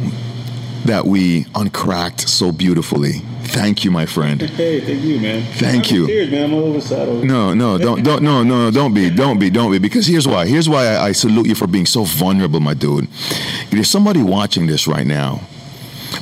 [0.85, 3.23] that we uncracked so beautifully.
[3.53, 4.41] Thank you, my friend.
[4.41, 5.43] Hey, thank you, man.
[5.55, 6.07] Thank I'm you.
[6.07, 6.45] Cheers, man.
[6.45, 7.09] I'm a little sad.
[7.23, 9.79] No, no, don't, don't, no, no, don't be, don't be, don't be.
[9.79, 10.47] Because here's why.
[10.47, 13.05] Here's why I, I salute you for being so vulnerable, my dude.
[13.05, 15.43] If there's somebody watching this right now,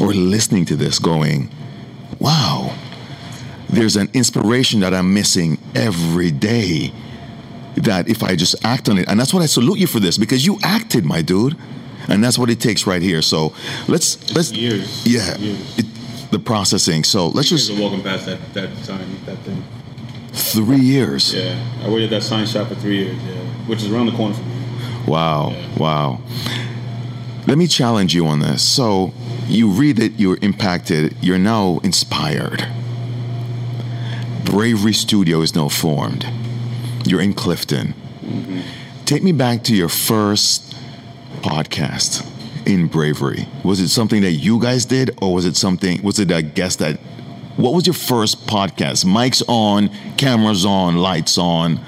[0.01, 1.51] or listening to this, going,
[2.19, 2.77] "Wow,
[3.69, 6.93] there's an inspiration that I'm missing every day."
[7.77, 10.19] that if I just act on it, and that's what I salute you for this
[10.19, 11.57] because you acted, my dude,
[12.09, 13.23] and that's what it takes right here.
[13.23, 13.55] So
[13.89, 15.07] let's let's Years.
[15.07, 15.79] yeah, Years.
[15.79, 15.87] it,
[16.31, 17.05] the processing.
[17.05, 19.63] So let's just walking past that that sign, that thing.
[20.33, 21.35] three years.
[21.35, 23.19] Yeah, I waited at that sign shop for three years.
[23.25, 23.35] Yeah,
[23.67, 24.55] which is around the corner from me.
[25.07, 25.79] Wow, Yeah.
[25.79, 26.21] wow.
[27.47, 28.63] Let me challenge you on this.
[28.63, 29.13] So
[29.49, 32.67] you read it, you're impacted, you're now inspired.
[34.45, 36.27] Bravery Studio is now formed.
[37.05, 37.95] You're in Clifton.
[38.25, 38.61] Mm-hmm.
[39.05, 40.75] Take me back to your first
[41.43, 42.25] podcast
[42.71, 43.47] in Bravery.
[43.65, 46.01] Was it something that you guys did, or was it something?
[46.03, 46.99] Was it a guest that?
[47.57, 49.05] What was your first podcast?
[49.05, 51.81] Mics on, cameras on, lights on.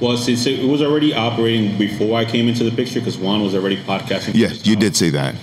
[0.00, 3.54] Well, since it was already operating before I came into the picture, because Juan was
[3.54, 4.34] already podcasting.
[4.34, 5.34] Yes, his you did say that.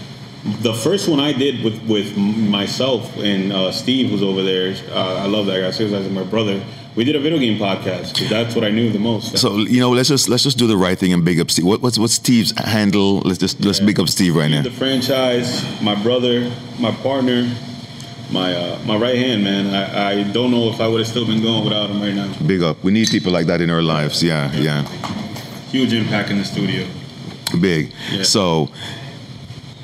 [0.61, 4.75] The first one I did with with myself and uh, Steve was over there.
[4.91, 5.71] Uh, I love that guy.
[5.71, 6.61] Seriously, he's my brother.
[6.95, 9.37] We did a video game podcast 'cause that's what I knew the most.
[9.37, 11.65] So you know, let's just let's just do the right thing and big up Steve.
[11.65, 13.21] What, what's what's Steve's handle?
[13.25, 14.61] Let's just let's big up Steve right now.
[14.61, 17.49] the franchise, my brother, my partner,
[18.31, 19.73] my uh, my right hand man.
[19.73, 22.31] I, I don't know if I would have still been going without him right now.
[22.45, 22.83] Big up.
[22.83, 24.21] We need people like that in our lives.
[24.21, 24.85] Yeah, yeah,
[25.71, 26.85] Huge impact in the studio.
[27.59, 27.91] big.
[28.11, 28.21] Yeah.
[28.23, 28.69] So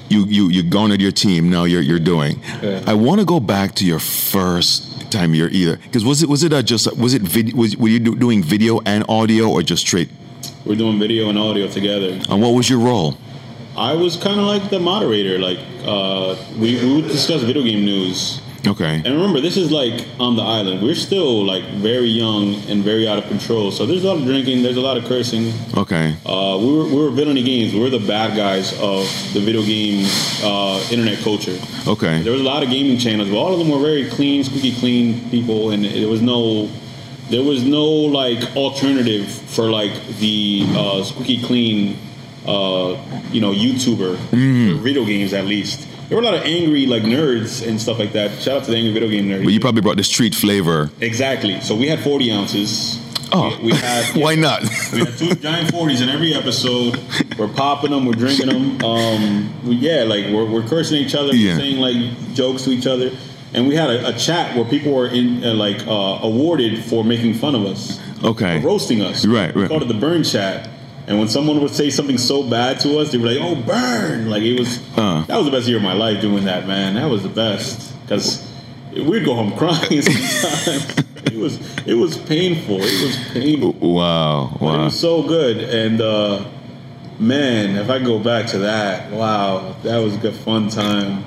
[0.09, 1.49] you you you garnered your team.
[1.49, 2.39] Now you're you're doing.
[2.61, 2.83] Yeah.
[2.85, 6.43] I want to go back to your first time you're either because was it was
[6.43, 9.61] it a just was it video was were you do, doing video and audio or
[9.61, 10.09] just straight?
[10.65, 12.19] We're doing video and audio together.
[12.29, 13.17] And what was your role?
[13.75, 15.39] I was kind of like the moderator.
[15.39, 18.41] Like uh, we, we would discuss video game news.
[18.67, 18.95] Okay.
[18.95, 20.81] And remember, this is like on the island.
[20.81, 23.71] We're still like very young and very out of control.
[23.71, 24.63] So there's a lot of drinking.
[24.63, 25.53] There's a lot of cursing.
[25.75, 26.15] Okay.
[26.25, 27.73] Uh, we were we were villainy games.
[27.73, 30.05] We're the bad guys of the video game
[30.43, 31.57] uh, internet culture.
[31.87, 32.21] Okay.
[32.21, 34.75] There was a lot of gaming channels, but all of them were very clean, squeaky
[34.75, 36.69] clean people, and there was no,
[37.29, 41.97] there was no like alternative for like the uh, squeaky clean,
[42.45, 42.97] uh,
[43.31, 44.17] you know, YouTuber
[44.75, 45.87] for video games at least.
[46.09, 48.41] There were a lot of angry like nerds and stuff like that.
[48.41, 49.43] Shout out to the angry video game nerds.
[49.43, 50.89] But you probably brought the street flavor.
[50.99, 51.61] exactly.
[51.61, 52.99] So we had 40 ounces.
[53.31, 54.63] Oh, we, we had why not?
[54.91, 56.99] we had two giant 40s in every episode.
[57.37, 58.83] We're popping them, we're drinking them.
[58.83, 61.53] Um, we, yeah, like we're, we're cursing each other, Yeah.
[61.53, 63.11] we're saying like jokes to each other.
[63.53, 67.03] And we had a, a chat where people were in uh, like uh, awarded for
[67.03, 68.59] making fun of us, Okay.
[68.61, 69.27] roasting us.
[69.27, 69.69] Right, We right.
[69.69, 70.67] called it the burn chat.
[71.09, 74.29] And when someone would say something so bad to us, they were like, "Oh, burn!"
[74.29, 74.79] Like it was.
[74.95, 75.25] Uh.
[75.25, 76.93] That was the best year of my life doing that, man.
[76.93, 78.47] That was the best because
[78.93, 80.99] we'd go home crying sometimes.
[81.25, 82.77] it was it was painful.
[82.79, 83.73] It was painful.
[83.73, 84.49] Wow.
[84.53, 84.83] But it Wow.
[84.85, 85.57] was so good.
[85.57, 86.45] And uh,
[87.19, 91.25] man, if I go back to that, wow, that was a good fun time.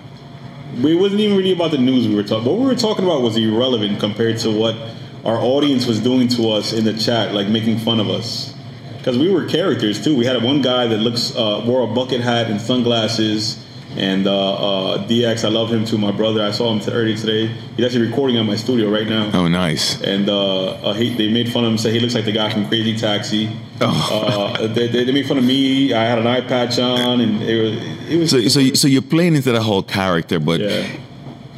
[0.80, 2.44] We wasn't even really about the news we were talking.
[2.44, 2.52] About.
[2.52, 4.76] What we were talking about was irrelevant compared to what
[5.24, 8.54] our audience was doing to us in the chat, like making fun of us.
[9.02, 10.14] Because we were characters too.
[10.14, 13.58] We had one guy that looks uh, wore a bucket hat and sunglasses.
[13.96, 15.98] And uh, uh, DX, I love him too.
[15.98, 17.48] My brother, I saw him t- earlier today.
[17.76, 20.00] He's actually recording at my studio right now Oh, nice.
[20.00, 21.76] and uh, uh, he, they made fun of him.
[21.78, 23.50] Say he looks like the guy from Crazy Taxi.
[23.82, 24.54] Oh.
[24.58, 25.92] Uh, they, they, made fun of me.
[25.92, 28.30] I had an eye patch on, and it was it was.
[28.30, 30.86] So, so, you- so you're playing into the whole character, but yeah,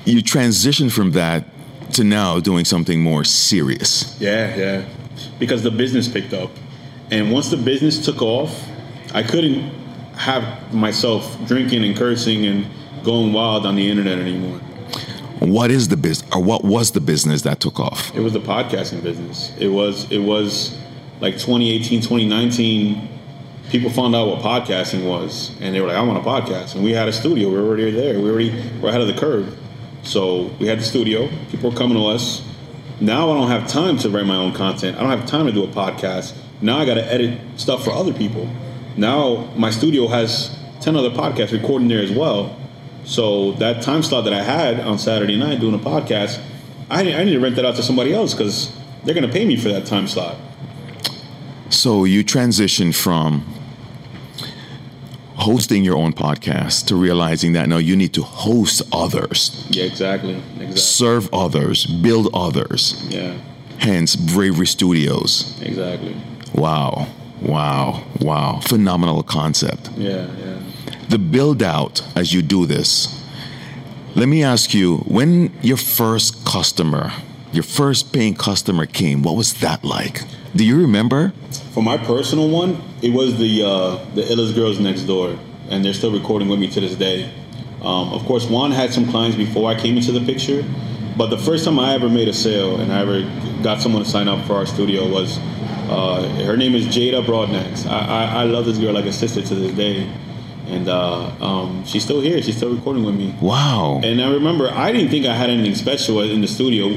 [0.05, 1.45] you transition from that
[1.93, 4.17] to now doing something more serious.
[4.21, 4.85] yeah, yeah.
[5.39, 6.51] Because the business picked up,
[7.11, 8.69] and once the business took off,
[9.13, 9.71] I couldn't
[10.17, 12.67] have myself drinking and cursing and
[13.03, 14.59] going wild on the internet anymore.
[15.41, 18.15] What is the business, or what was the business that took off?
[18.15, 19.53] It was the podcasting business.
[19.59, 20.77] It was it was
[21.21, 23.09] like 2018, 2019.
[23.71, 26.85] People found out what podcasting was, and they were like, "I want a podcast." And
[26.85, 27.49] we had a studio.
[27.51, 28.19] We were already there.
[28.21, 28.51] We already
[28.81, 29.59] were ahead of the curve.
[30.03, 31.29] So we had the studio.
[31.51, 32.43] People were coming to us.
[33.01, 34.97] Now I don't have time to write my own content.
[34.97, 36.35] I don't have time to do a podcast.
[36.61, 38.49] Now I got to edit stuff for other people.
[38.97, 42.57] Now my studio has ten other podcasts recording there as well.
[43.05, 46.41] So that time slot that I had on Saturday night doing a podcast,
[46.89, 48.75] I, I need to rent that out to somebody else because
[49.05, 50.37] they're going to pay me for that time slot.
[51.71, 53.45] So you transition from
[55.37, 60.35] hosting your own podcast to realizing that now you need to host others, Yeah, exactly.
[60.57, 60.77] Exactly.
[60.77, 62.95] serve others, build others.
[63.09, 63.37] Yeah,
[63.79, 65.61] Hence, Bravery Studios.
[65.61, 66.17] exactly.
[66.55, 67.09] Wow,
[67.41, 68.61] wow, wow.
[68.61, 69.91] Phenomenal concept.
[69.97, 70.63] Yeah, yeah.
[71.09, 73.21] the build out as you do this.
[74.15, 77.13] Let me ask you, when your first customer,
[77.53, 80.23] your first paying customer came, what was that like?
[80.55, 81.33] Do you remember?
[81.73, 85.37] For my personal one, it was the uh, the illest girls next door,
[85.69, 87.29] and they're still recording with me to this day.
[87.83, 90.65] Um, of course, Juan had some clients before I came into the picture,
[91.17, 93.23] but the first time I ever made a sale and I ever
[93.63, 95.39] got someone to sign up for our studio was
[95.89, 97.87] Uh, her name is Jada Broadnax.
[97.87, 100.11] I, I, I love this girl like a sister to this day,
[100.67, 102.41] and uh, um, she's still here.
[102.43, 103.35] She's still recording with me.
[103.41, 104.01] Wow.
[104.03, 106.97] And I remember I didn't think I had anything special in the studio.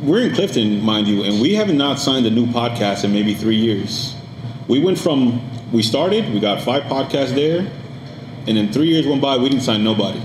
[0.00, 3.34] We're in Clifton, mind you, and we have not signed a new podcast in maybe
[3.34, 4.14] three years.
[4.68, 5.40] We went from
[5.72, 7.70] we started, we got five podcasts there,
[8.46, 10.20] and then three years went by, we didn't sign nobody.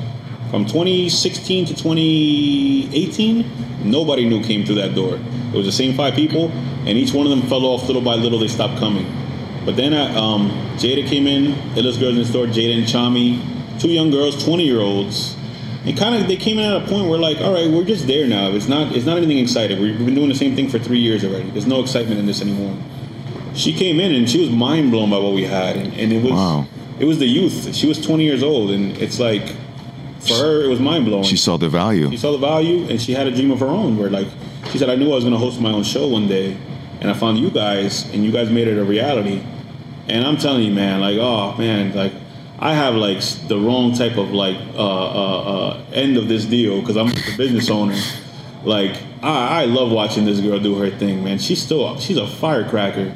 [0.52, 5.16] From 2016 to 2018, nobody new came through that door.
[5.16, 6.50] It was the same five people,
[6.86, 8.38] and each one of them fell off little by little.
[8.40, 9.06] They stopped coming.
[9.66, 13.80] But then uh, um, Jada came in, Illest Girls in the Store, Jada and Chami,
[13.80, 15.36] two young girls, 20 year olds.
[15.86, 18.06] And kind of they came in at a point where like, all right, we're just
[18.06, 18.52] there now.
[18.52, 19.82] It's not it's not anything exciting.
[19.82, 21.50] We've been doing the same thing for three years already.
[21.50, 22.76] There's no excitement in this anymore.
[23.56, 26.22] She came in and she was mind blown by what we had, and, and it
[26.22, 26.68] was Wow.
[27.00, 27.74] it was the youth.
[27.76, 29.56] She was 20 years old, and it's like
[30.22, 31.24] for her it was mind blowing.
[31.24, 32.10] She saw the value.
[32.10, 33.98] She saw the value, and she had a dream of her own.
[33.98, 34.28] Where like
[34.72, 36.58] she said, I knew I was going to host my own show one day,
[37.00, 39.44] and I found you guys, and you guys made it a reality.
[40.08, 42.14] And I'm telling you, man, like oh man, like
[42.60, 46.80] I have like the wrong type of like uh, uh, uh, end of this deal
[46.80, 47.98] because I'm a business owner.
[48.64, 51.40] Like I, I love watching this girl do her thing, man.
[51.40, 53.16] She's still she's a firecracker,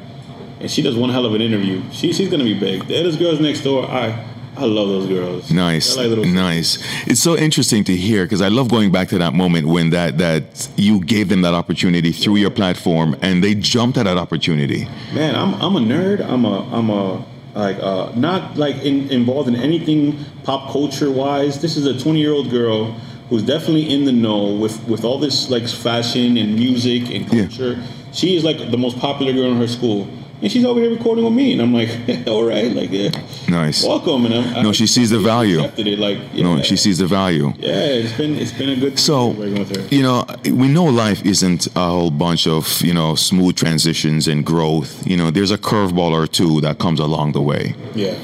[0.58, 1.82] and she does one hell of an interview.
[1.92, 2.86] She, she's gonna be big.
[2.86, 4.24] The other girls next door, I
[4.58, 5.50] I love those girls.
[5.50, 6.78] Nice, like nice.
[7.06, 10.18] It's so interesting to hear because I love going back to that moment when that
[10.18, 14.88] that you gave them that opportunity through your platform and they jumped at that opportunity.
[15.12, 16.20] Man, I'm I'm a nerd.
[16.26, 21.60] I'm a I'm a like uh, not like in, involved in anything pop culture wise.
[21.60, 22.92] This is a 20 year old girl
[23.28, 27.46] who's definitely in the know with with all this like fashion and music and Yeah.
[27.46, 27.82] culture.
[28.12, 30.08] She is like the most popular girl in her school,
[30.42, 31.90] and she's over here recording with me, and I'm like,
[32.28, 33.10] all right, like yeah,
[33.48, 33.84] Nice.
[33.84, 34.26] welcome.
[34.26, 35.60] And I'm, No, I- she sees the value.
[35.76, 37.52] It like yeah, No, she sees the value.
[37.58, 37.72] Yeah,
[38.02, 39.94] it's been it's been a good So, working with her.
[39.94, 44.44] you know, we know life isn't a whole bunch of, you know, smooth transitions and
[44.44, 45.06] growth.
[45.06, 47.74] You know, there's a curveball or two that comes along the way.
[47.94, 48.14] Yeah.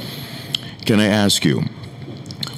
[0.84, 1.62] Can I ask you,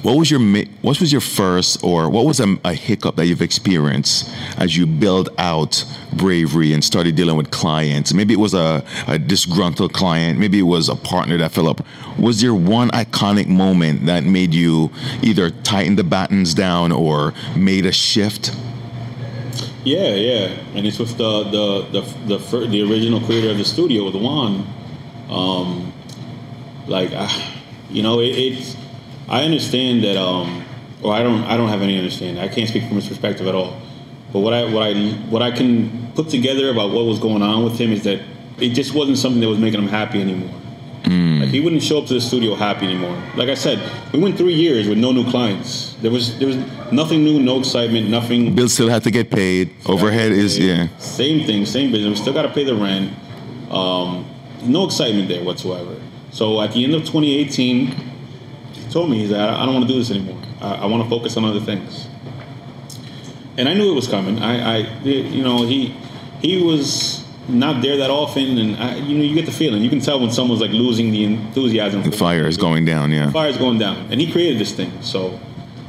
[0.05, 0.39] what was your
[0.83, 4.85] what was your first or what was a, a hiccup that you've experienced as you
[4.85, 5.83] build out
[6.13, 8.13] bravery and started dealing with clients?
[8.13, 11.83] Maybe it was a, a disgruntled client, maybe it was a partner that fell up.
[12.19, 14.91] Was there one iconic moment that made you
[15.23, 18.55] either tighten the battens down or made a shift?
[19.83, 24.11] Yeah, yeah, and it's with the the the the, the original creator of the studio,
[24.11, 24.67] the Juan.
[25.29, 25.93] Um,
[26.85, 27.53] like, I,
[27.89, 28.75] you know, it, it's
[29.27, 30.63] I understand that, um,
[31.01, 32.41] or I don't I don't have any understanding.
[32.43, 33.81] I can't speak from his perspective at all.
[34.31, 34.93] But what I what I
[35.29, 38.21] what I can put together about what was going on with him is that
[38.59, 40.61] it just wasn't something that was making him happy anymore.
[41.45, 43.15] Like he wouldn't show up to the studio happy anymore.
[43.35, 43.79] Like I said,
[44.11, 45.93] we went three years with no new clients.
[46.01, 46.57] There was there was
[46.91, 49.71] nothing new, no excitement, nothing Bills still had to get paid.
[49.85, 50.87] Overhead is yeah.
[50.97, 52.17] same thing, same business.
[52.17, 53.13] We still got to pay the rent.
[53.71, 54.25] Um,
[54.63, 56.01] no excitement there whatsoever.
[56.31, 58.14] So at the end of 2018, he
[58.95, 60.41] told me, he's like, I don't want to do this anymore.
[60.61, 62.07] I, I want to focus on other things.
[63.57, 64.39] And I knew it was coming.
[64.39, 65.87] I, I, you know, he,
[66.41, 69.83] he was not there that often, and I, you know, you get the feeling.
[69.83, 72.03] You can tell when someone's like losing the enthusiasm.
[72.03, 73.25] The fire is going down, yeah.
[73.25, 74.93] The fire is going down, and he created this thing.
[75.01, 75.41] So,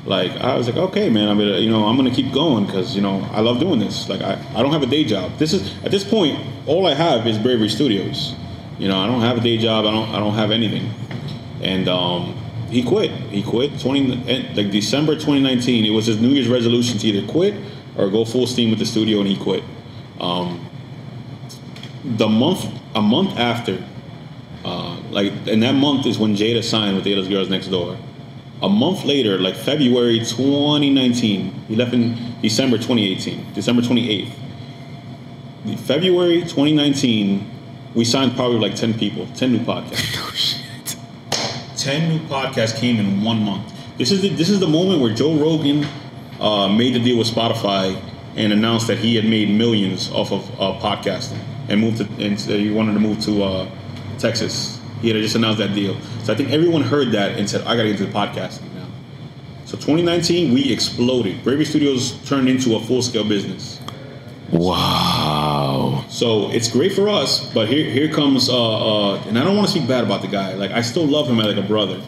[0.05, 2.97] like, I was like, okay, man, I'm gonna, you know, I'm gonna keep going because
[2.97, 4.09] you know I love doing this.
[4.09, 5.39] Like, I, I don't have a day job.
[5.39, 8.35] This is at this point, all I have is Bravery Studios.
[8.81, 9.87] You know, I don't have a day job.
[9.87, 10.91] I don't, I don't have anything.
[11.63, 12.37] And um,
[12.71, 13.11] he quit.
[13.11, 13.79] He quit.
[13.81, 15.85] Twenty eh, like December 2019.
[15.85, 17.55] It was his New Year's resolution to either quit
[17.97, 19.63] or go full steam with the studio, and he quit.
[20.21, 20.69] Um,
[22.05, 23.83] the month, a month after,
[24.65, 27.97] uh, like, and that month is when Jada signed with Ada's Girls Next Door.
[28.63, 34.31] A month later, like February 2019, he left in December 2018, December 28th.
[35.81, 37.51] February 2019,
[37.95, 40.63] we signed probably like 10 people, 10 new podcasts.
[41.87, 42.01] Oh shit.
[42.01, 43.73] 10 new podcasts came in one month.
[43.99, 45.87] This is the, this is the moment where Joe Rogan
[46.41, 48.01] uh, made the deal with Spotify
[48.37, 52.39] and announced that he had made millions off of uh, podcasting and moved to and
[52.39, 53.71] he wanted to move to uh,
[54.19, 54.81] Texas.
[55.01, 55.97] He had just announced that deal.
[56.25, 58.73] So I think everyone heard that and said, "I got to get into the podcasting
[58.75, 58.87] now."
[59.65, 61.43] So 2019, we exploded.
[61.43, 63.81] Bravery Studios turned into a full scale business.
[64.53, 66.05] Wow.
[66.09, 69.69] So it's great for us, but here here comes uh, uh, and I don't want
[69.69, 70.55] to speak bad about the guy.
[70.55, 72.01] Like I still love him like a brother,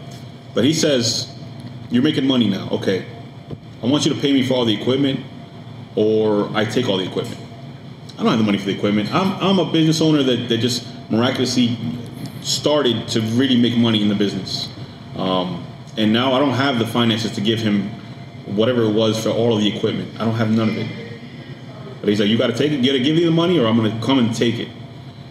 [0.55, 1.29] but he says,
[1.91, 2.69] "You're making money now.
[2.71, 3.05] Okay,
[3.83, 5.21] I want you to pay me for all the equipment,
[5.97, 7.41] or I take all the equipment.
[8.19, 9.13] I don't have the money for the equipment.
[9.13, 11.77] I'm I'm a business owner that that just miraculously
[12.43, 14.69] started to really make money in the business,
[15.17, 15.67] um,
[15.97, 17.91] and now I don't have the finances to give him
[18.47, 20.21] whatever it was for all of the equipment.
[20.21, 21.08] I don't have none of it."
[22.01, 23.59] But he's like, you got to take it, you got to give me the money,
[23.59, 24.69] or I'm going to come and take it.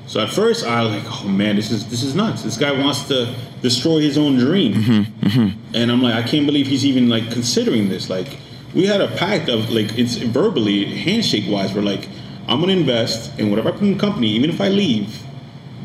[0.08, 2.42] So at first I was like, oh man, this is this is nuts.
[2.42, 5.76] This guy wants to destroy his own dream, mm-hmm, mm-hmm.
[5.76, 8.10] and I'm like, I can't believe he's even like considering this.
[8.10, 8.38] Like,
[8.74, 11.74] we had a pact of like it's verbally handshake wise.
[11.74, 12.08] We're like,
[12.48, 15.24] I'm gonna invest in whatever I put in the company, even if I leave,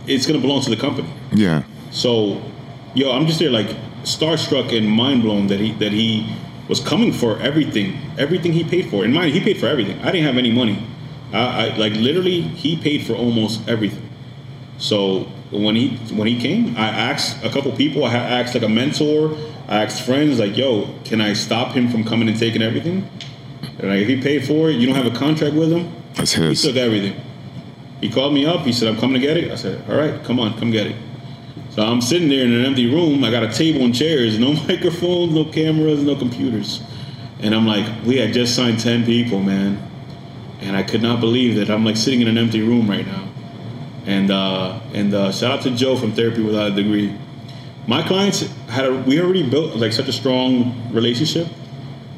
[0.06, 1.08] it's gonna belong to the company.
[1.32, 1.64] Yeah.
[1.90, 2.40] So,
[2.94, 3.70] yo, I'm just there like
[4.04, 6.32] starstruck and mind blown that he that he
[6.72, 9.04] was coming for everything, everything he paid for.
[9.04, 10.00] And mind, he paid for everything.
[10.00, 10.82] I didn't have any money.
[11.30, 14.08] I, I like literally he paid for almost everything.
[14.78, 18.06] So when he when he came, I asked a couple people.
[18.06, 19.36] I asked like a mentor.
[19.68, 23.06] I asked friends like, "Yo, can I stop him from coming and taking everything?"
[23.78, 25.92] And like, if he paid for it, you don't have a contract with him.
[26.14, 26.62] That's his.
[26.62, 27.20] He took everything.
[28.00, 28.60] He called me up.
[28.62, 30.86] He said, "I'm coming to get it." I said, "All right, come on, come get
[30.86, 30.96] it."
[31.74, 33.24] So I'm sitting there in an empty room.
[33.24, 36.82] I got a table and chairs, no microphones, no cameras, no computers,
[37.40, 39.82] and I'm like, we had just signed ten people, man,
[40.60, 43.28] and I could not believe that I'm like sitting in an empty room right now.
[44.04, 47.16] And uh, and uh, shout out to Joe from Therapy Without a Degree.
[47.86, 51.48] My clients had a, we already built like such a strong relationship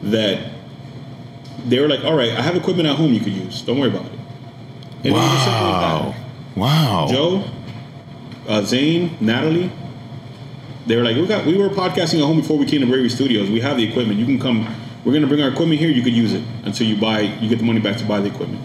[0.02, 0.50] that
[1.64, 3.62] they were like, all right, I have equipment at home you could use.
[3.62, 4.12] Don't worry about it.
[5.04, 6.00] And it was as simple as that.
[6.00, 6.14] Wow.
[6.56, 7.06] Wow.
[7.10, 7.44] Joe,
[8.48, 9.70] uh, Zane, Natalie.
[10.86, 13.08] They were like, we got we were podcasting at home before we came to Bravery
[13.08, 13.50] Studios.
[13.50, 14.18] We have the equipment.
[14.18, 14.66] You can come.
[15.04, 15.90] We're gonna bring our equipment here.
[15.90, 17.20] You could use it until you buy.
[17.20, 18.62] You get the money back to buy the equipment.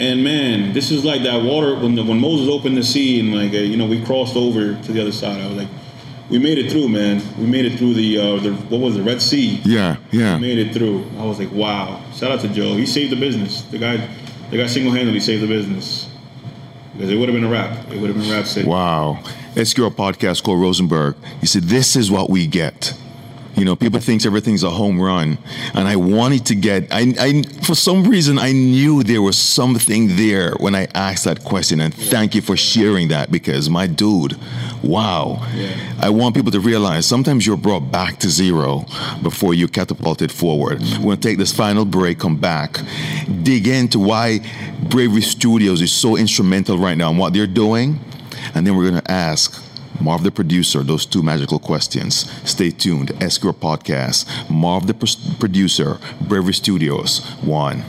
[0.00, 3.34] And man, this is like that water when the, when Moses opened the sea and
[3.34, 5.40] like uh, you know we crossed over to the other side.
[5.40, 5.68] I was like,
[6.30, 7.22] we made it through, man.
[7.38, 9.60] We made it through the uh, the what was it, Red Sea.
[9.64, 9.96] Yeah.
[10.10, 10.38] Yeah.
[10.38, 11.08] Made it through.
[11.18, 12.02] I was like, wow.
[12.14, 12.76] Shout out to Joe.
[12.76, 13.62] He saved the business.
[13.62, 14.08] The guy,
[14.50, 16.07] the guy single-handedly saved the business.
[16.92, 17.90] Because it would have been a wrap.
[17.92, 18.46] It would have been a wrap.
[18.46, 18.68] City.
[18.68, 19.20] Wow.
[19.54, 21.16] SQR podcast called Rosenberg.
[21.40, 22.94] He said, This is what we get.
[23.58, 25.38] You know, people think everything's a home run.
[25.74, 30.16] And I wanted to get I, I for some reason I knew there was something
[30.16, 31.80] there when I asked that question.
[31.80, 34.38] And thank you for sharing that because my dude,
[34.82, 35.44] wow.
[35.54, 35.96] Yeah.
[36.00, 38.84] I want people to realize sometimes you're brought back to zero
[39.22, 40.78] before you catapulted forward.
[40.78, 41.02] Mm-hmm.
[41.02, 42.78] We're gonna take this final break, come back,
[43.42, 44.40] dig into why
[44.82, 47.98] Bravery Studios is so instrumental right now and what they're doing.
[48.54, 49.62] And then we're going to ask
[50.00, 52.30] Marv the producer those two magical questions.
[52.48, 53.08] Stay tuned.
[53.20, 54.26] SQR Podcast.
[54.50, 55.98] Marv the pr- producer.
[56.20, 57.24] Bravery Studios.
[57.42, 57.84] One.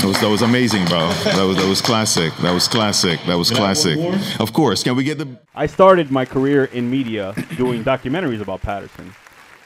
[0.00, 1.08] That was, that was amazing, bro.
[1.24, 2.34] That was that was classic.
[2.38, 3.20] That was classic.
[3.26, 3.98] That was Can classic.
[4.40, 4.82] Of course.
[4.82, 9.12] Can we get the I started my career in media doing documentaries about Paterson.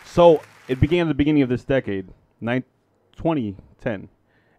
[0.05, 2.09] So it began at the beginning of this decade,
[2.41, 2.65] nine,
[3.17, 4.09] 2010.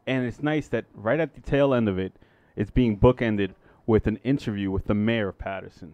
[0.08, 2.14] And it's nice that right at the tail end of it,
[2.56, 3.52] it's being bookended
[3.86, 5.94] with an interview with the mayor of Paterson.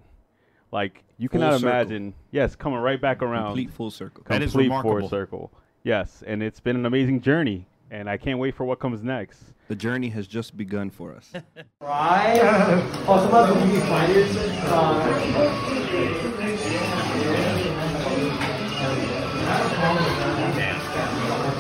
[0.72, 1.70] Like, you cannot circle.
[1.70, 3.48] imagine, yes, coming right back around.
[3.48, 4.24] Complete full circle.
[4.24, 5.52] Complete that is full circle.
[5.84, 9.42] Yes, and it's been an amazing journey, and I can't wait for what comes next.
[9.68, 11.32] The journey has just begun for us.
[11.82, 12.40] Right.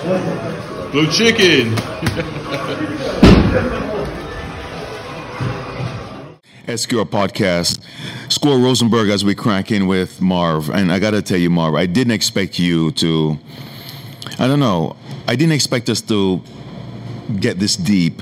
[0.91, 1.75] Blue chicken.
[6.67, 7.79] SQR podcast.
[8.31, 10.69] Score Rosenberg as we crack in with Marv.
[10.69, 13.39] And I got to tell you, Marv, I didn't expect you to,
[14.39, 14.95] I don't know,
[15.27, 16.41] I didn't expect us to
[17.39, 18.21] get this deep.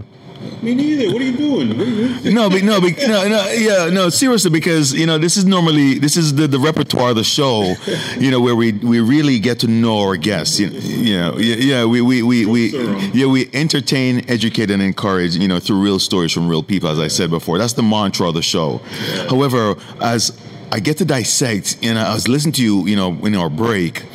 [0.62, 1.12] Me neither.
[1.12, 1.80] What are you doing?
[1.80, 5.38] Are you, No, but no, but no, no, yeah, no, seriously, because you know this
[5.38, 7.76] is normally this is the, the repertoire of the show,
[8.18, 10.60] you know, where we we really get to know our guests.
[10.60, 12.78] You, you know, yeah, yeah, we we we, we
[13.14, 15.36] yeah we entertain, educate, and encourage.
[15.36, 17.58] You know, through real stories from real people, as I said before.
[17.58, 18.78] That's the mantra of the show.
[19.30, 20.38] However, as
[20.72, 24.06] I get to dissect, and I was listening to you, you know, in our break,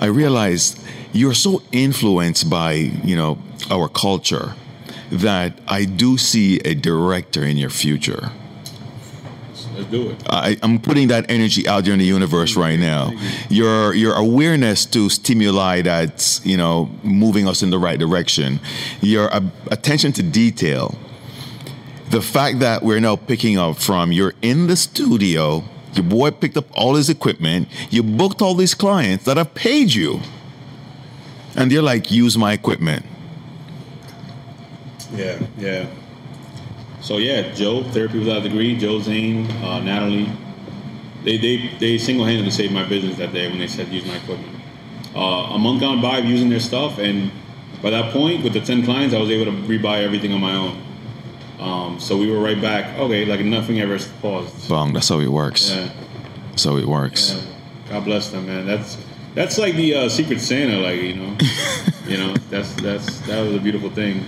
[0.00, 0.80] I realized
[1.12, 3.38] you're so influenced by you know
[3.70, 4.54] our culture
[5.10, 8.30] that I do see a director in your future.
[9.78, 10.22] Let's do it.
[10.28, 13.12] I, I'm putting that energy out there in the universe right now.
[13.48, 18.58] Your your awareness to stimuli that's you know moving us in the right direction.
[19.00, 19.40] Your uh,
[19.70, 20.98] attention to detail.
[22.10, 25.62] The fact that we're now picking up from you're in the studio.
[25.94, 27.68] Your boy picked up all his equipment.
[27.90, 30.20] You booked all these clients that have paid you,
[31.54, 33.06] and they're like, "Use my equipment."
[35.14, 35.86] Yeah, yeah.
[37.00, 40.30] So yeah, Joe, therapy without a degree, Joe Zane, uh, Natalie,
[41.24, 44.16] they they they single handedly saved my business that day when they said use my
[44.16, 44.54] equipment.
[45.14, 47.30] Uh, a month gone by using their stuff, and
[47.82, 50.54] by that point, with the ten clients, I was able to rebuy everything on my
[50.54, 50.82] own.
[51.58, 52.98] Um, so we were right back.
[52.98, 54.68] Okay, like nothing ever paused.
[54.68, 54.92] Bong.
[54.92, 55.70] That's how it works.
[55.70, 55.90] Yeah.
[56.50, 57.34] That's how it works.
[57.34, 57.42] Yeah.
[57.90, 58.66] God bless them, man.
[58.66, 58.96] That's
[59.34, 61.36] that's like the uh, Secret Santa, like you know,
[62.06, 62.34] you know.
[62.50, 64.24] That's that's that was a beautiful thing.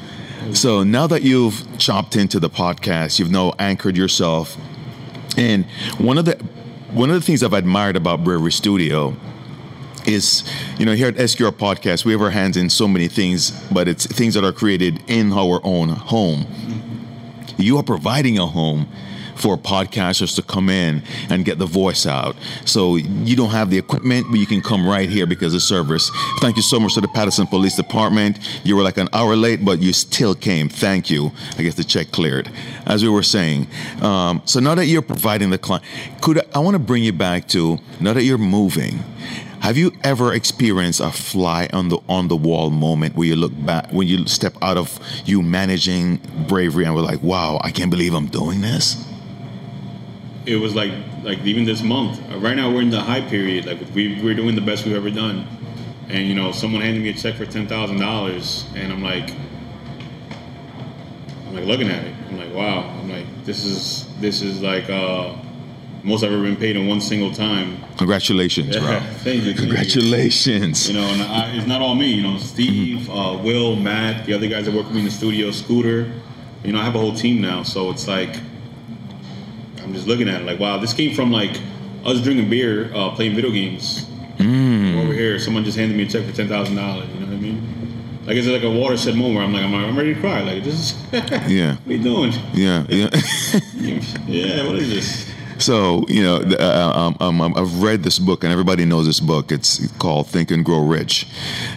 [0.52, 4.56] So now that you've chopped into the podcast, you've now anchored yourself.
[5.36, 5.64] And
[5.98, 6.36] one of the
[6.92, 9.14] one of the things I've admired about Bravery Studio
[10.06, 10.42] is,
[10.78, 13.86] you know, here at SQR Podcast, we have our hands in so many things, but
[13.86, 16.46] it's things that are created in our own home.
[17.58, 18.88] You are providing a home
[19.40, 22.36] for podcasters to come in and get the voice out.
[22.64, 26.10] So you don't have the equipment, but you can come right here because of service.
[26.40, 28.38] Thank you so much to the Paterson Police Department.
[28.64, 30.68] You were like an hour late, but you still came.
[30.68, 31.32] Thank you.
[31.56, 32.50] I guess the check cleared.
[32.86, 33.68] As we were saying,
[34.02, 35.84] um, so now that you're providing the client,
[36.20, 39.02] could I want to bring you back to now that you're moving.
[39.60, 43.52] Have you ever experienced a fly on the on the wall moment where you look
[43.66, 46.16] back when you step out of you managing
[46.48, 48.96] bravery and we're like, wow, I can't believe I'm doing this?
[50.46, 52.20] It was like like even this month.
[52.30, 53.66] Uh, Right now we're in the high period.
[53.66, 55.46] Like we we're doing the best we've ever done,
[56.08, 59.30] and you know someone handed me a check for ten thousand dollars, and I'm like,
[61.46, 62.14] I'm like looking at it.
[62.28, 62.88] I'm like, wow.
[63.00, 65.34] I'm like, this is this is like uh,
[66.02, 67.76] most I've ever been paid in one single time.
[67.98, 68.86] Congratulations, bro.
[68.86, 69.54] Yeah, thank you, thank you.
[69.54, 70.88] Congratulations.
[70.88, 72.06] You know, and I, it's not all me.
[72.06, 75.10] You know, Steve, uh, Will, Matt, the other guys that work with me in the
[75.10, 76.10] studio, Scooter.
[76.64, 78.36] You know, I have a whole team now, so it's like
[79.90, 81.50] I'm just looking at it like, wow, this came from like
[82.04, 84.06] us drinking beer, uh, playing video games.
[84.38, 87.08] Over here, someone just handed me a check for ten thousand dollars.
[87.12, 88.22] You know what I mean?
[88.24, 89.34] Like it's like a watershed moment.
[89.34, 90.42] Where I'm like, I'm, I'm ready to cry.
[90.42, 91.12] Like this is
[91.50, 91.74] Yeah.
[91.74, 92.32] what are you doing?
[92.54, 93.10] Yeah, yeah.
[94.28, 95.29] Yeah, what is this?
[95.60, 99.52] So you know, uh, um, um, I've read this book, and everybody knows this book.
[99.52, 101.26] It's called Think and Grow Rich,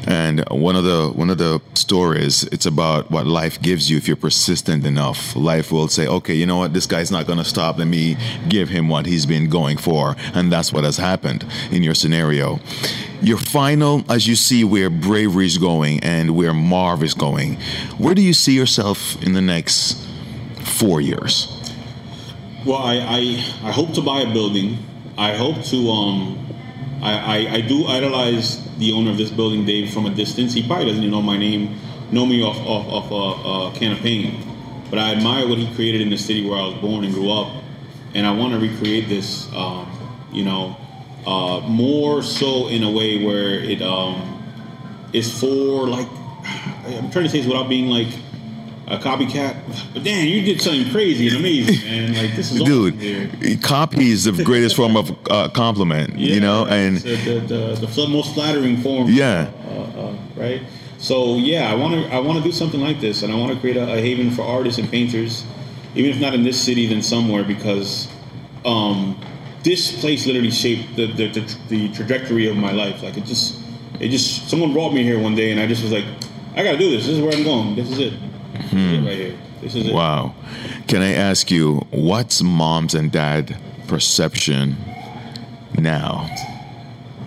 [0.07, 2.43] and one of the one of the stories.
[2.45, 5.35] It's about what life gives you if you're persistent enough.
[5.35, 6.73] Life will say, "Okay, you know what?
[6.73, 7.77] This guy's not going to stop.
[7.77, 8.15] Let me
[8.47, 12.61] give him what he's been going for," and that's what has happened in your scenario.
[13.21, 17.55] Your final, as you see where bravery is going and where Marv is going,
[17.97, 19.97] where do you see yourself in the next
[20.63, 21.62] four years?
[22.65, 24.77] Well, I, I, I hope to buy a building.
[25.17, 26.47] I hope to um,
[27.01, 30.53] I, I, I do idolize the owner of this building, Dave, from a distance.
[30.53, 31.77] He probably doesn't even know my name,
[32.13, 34.45] know me off off, off a, a can of paint,
[34.89, 37.29] but I admire what he created in the city where I was born and grew
[37.31, 37.51] up,
[38.13, 39.51] and I want to recreate this.
[39.53, 39.89] Um,
[40.31, 40.77] you know,
[41.27, 44.41] uh, more so in a way where it um,
[45.11, 46.07] is for like
[46.45, 48.07] I'm trying to say this without being like
[48.87, 49.55] a copycat.
[49.93, 52.13] But damn, you did something crazy and amazing, man.
[52.13, 53.27] Like this is awesome here.
[53.27, 57.87] Dude, copy is the greatest form of uh, compliment, you know, and the, the, the,
[57.87, 59.07] the most flattering form.
[59.09, 59.51] Yeah.
[59.67, 60.61] Uh, uh, right.
[60.97, 63.53] So yeah, I want to I want to do something like this, and I want
[63.53, 65.43] to create a, a haven for artists and painters,
[65.95, 68.07] even if not in this city, then somewhere because
[68.65, 69.19] um,
[69.63, 73.03] this place literally shaped the, the, the, the trajectory of my life.
[73.03, 73.59] Like it just
[73.99, 76.05] it just someone brought me here one day, and I just was like,
[76.55, 77.05] I gotta do this.
[77.05, 77.75] This is where I'm going.
[77.75, 78.13] This is it.
[78.53, 79.93] It right is it.
[79.93, 80.33] wow.
[80.87, 84.77] Can I ask you, what's mom's and dad perception
[85.79, 86.29] now?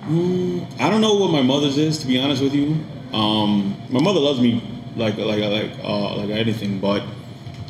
[0.05, 2.79] I don't know what my mother's is, to be honest with you.
[3.13, 4.63] Um, my mother loves me
[4.97, 7.03] like like like uh, like anything, but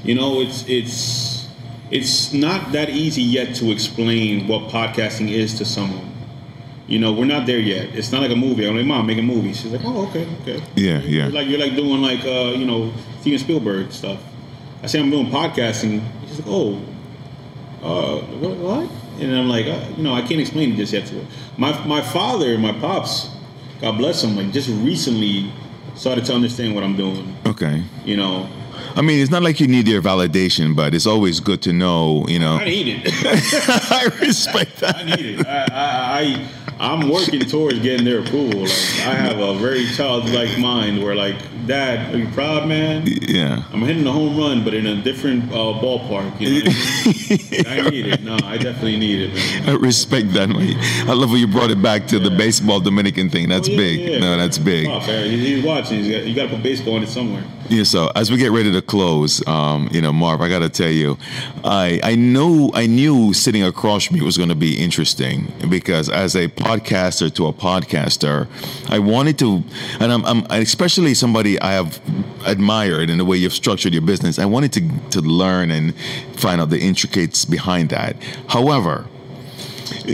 [0.05, 1.49] you know, it's it's
[1.91, 6.06] it's not that easy yet to explain what podcasting is to someone.
[6.89, 7.95] You know, we're not there yet.
[7.97, 8.66] It's not like a movie.
[8.66, 9.53] I'm like, mom, make a movie.
[9.53, 10.62] She's like, oh, okay, okay.
[10.76, 11.24] Yeah, yeah.
[11.24, 14.22] You're like you're like doing like uh, you know Steven Spielberg stuff.
[14.82, 16.03] I say I'm doing podcasting.
[16.28, 16.80] She's like, oh,
[17.82, 18.57] uh, what?
[18.59, 18.91] what?
[19.20, 21.26] And I'm like, uh, you know, I can't explain it just yet to her.
[21.57, 23.30] My my father, my pops,
[23.80, 25.51] God bless him, like just recently
[25.97, 27.37] started to understand what I'm doing.
[27.47, 27.82] Okay.
[28.05, 28.49] You know,
[28.97, 32.24] I mean, it's not like you need their validation, but it's always good to know,
[32.28, 32.57] you know.
[32.57, 33.12] I need it.
[33.92, 34.97] I respect that.
[34.97, 35.47] I need it.
[35.47, 38.61] I, I, I I'm working towards getting their approval.
[38.61, 41.36] Like I have a very childlike mind where like,
[41.66, 43.05] Dad, are you proud, man?
[43.07, 43.64] Yeah.
[43.72, 46.38] I'm hitting a home run, but in a different uh, ballpark.
[46.40, 46.70] You know,
[47.70, 47.86] I, mean?
[47.86, 48.22] I need it.
[48.22, 49.68] No, I definitely need it, man.
[49.70, 50.49] I respect that.
[50.49, 50.76] man.
[51.09, 53.49] I love how you brought it back to the baseball Dominican thing.
[53.49, 54.01] That's Oh, yeah, big.
[54.01, 54.18] yeah.
[54.18, 54.86] No, that's big.
[54.86, 55.01] Oh.
[55.01, 56.03] He's watching.
[56.05, 57.44] He's got, you got to put baseball in it somewhere.
[57.69, 60.69] Yeah, so as we get ready to close, um, you know, Marv, I got to
[60.69, 61.19] tell you,
[61.64, 66.09] I I knew I knew sitting across from you was going to be interesting because
[66.09, 68.47] as a podcaster to a podcaster,
[68.89, 69.64] I wanted to,
[69.99, 72.01] and I'm, I'm especially somebody I have
[72.47, 74.39] admired in the way you've structured your business.
[74.39, 75.93] I wanted to to learn and
[76.37, 78.14] find out the intricates behind that.
[78.49, 79.07] However,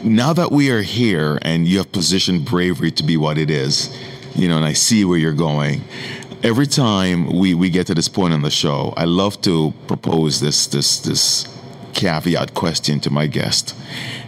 [0.03, 3.95] now that we are here and you have positioned bravery to be what it is,
[4.35, 5.83] you know, and I see where you're going.
[6.43, 10.41] Every time we, we get to this point on the show, I love to propose
[10.41, 11.47] this this this
[11.95, 13.77] caveat question to my guest.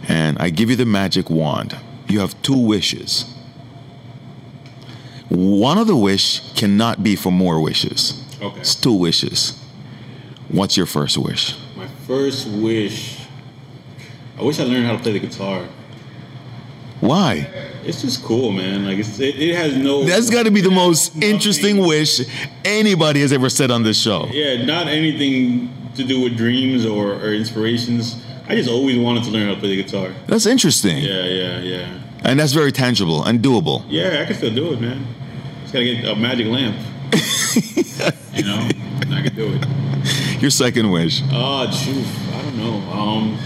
[0.06, 1.76] And I give you the magic wand.
[2.08, 3.24] You have two wishes.
[5.28, 8.22] One of the wish cannot be for more wishes.
[8.40, 8.60] Okay.
[8.60, 9.58] It's two wishes.
[10.48, 11.56] What's your first wish?
[11.76, 13.18] My first wish.
[14.38, 15.66] I wish I learned how to play the guitar.
[17.00, 17.73] Why?
[17.86, 18.84] It's just cool, man.
[18.84, 20.04] Like it's, it, it has no.
[20.04, 21.30] That's got to be the most Nothing.
[21.30, 22.20] interesting wish
[22.64, 24.26] anybody has ever said on this show.
[24.30, 28.16] Yeah, not anything to do with dreams or, or inspirations.
[28.46, 30.12] I just always wanted to learn how to play the guitar.
[30.26, 30.98] That's interesting.
[30.98, 32.00] Yeah, yeah, yeah.
[32.24, 33.84] And that's very tangible and doable.
[33.88, 35.06] Yeah, I can still do it, man.
[35.62, 36.76] Just gotta get a magic lamp.
[38.34, 38.68] you know,
[39.02, 40.42] and I can do it.
[40.42, 41.22] Your second wish.
[41.30, 42.04] Oh, shoot,
[42.34, 42.92] I don't know.
[42.92, 43.38] Um,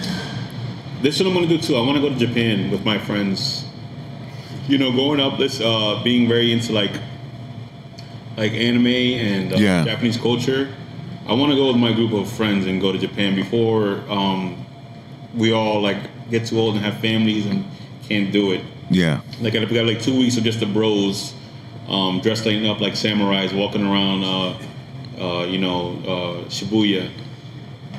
[1.02, 1.76] this is what I'm gonna do too.
[1.76, 3.64] I want to go to Japan with my friends.
[4.68, 6.92] You know, growing up, this uh, being very into like
[8.36, 9.84] like anime and uh, Yeah.
[9.84, 10.68] Japanese culture.
[11.26, 14.64] I want to go with my group of friends and go to Japan before um,
[15.34, 15.98] we all like
[16.30, 17.64] get too old and have families and
[18.08, 18.62] can't do it.
[18.90, 19.20] Yeah.
[19.40, 21.34] Like we got like two weeks of just the bros,
[21.88, 24.58] um, dressed up like samurais, walking around, uh,
[25.20, 27.10] uh, you know, uh, Shibuya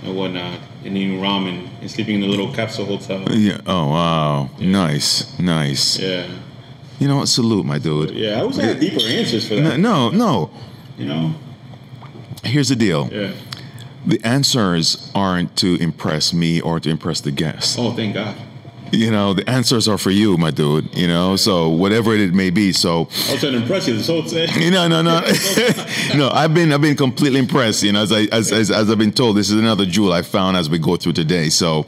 [0.03, 3.23] and whatnot, and eating ramen and sleeping in the little capsule hotel.
[3.31, 3.61] Yeah.
[3.67, 4.49] Oh wow.
[4.59, 5.37] Nice.
[5.39, 5.99] Nice.
[5.99, 6.27] Yeah,
[6.99, 7.27] You know what?
[7.27, 8.11] Salute, my dude.
[8.11, 8.41] yeah.
[8.41, 9.77] I wish I had deeper answers for that.
[9.79, 10.51] No, no, no.
[10.97, 11.33] You know.
[12.43, 13.09] Here's the deal.
[13.11, 13.31] Yeah.
[14.05, 17.77] The answers aren't to impress me or to impress the guests.
[17.77, 18.35] Oh, thank God.
[18.91, 20.95] You know, the answers are for you, my dude.
[20.97, 22.71] You know, so whatever it may be.
[22.73, 24.47] So, I was trying to impress you this whole time.
[24.71, 25.19] no, no, no,
[26.15, 26.29] no.
[26.33, 27.83] I've been, I've been completely impressed.
[27.83, 30.23] You know, as I, as, as, as I've been told, this is another jewel I
[30.23, 31.49] found as we go through today.
[31.49, 31.85] So,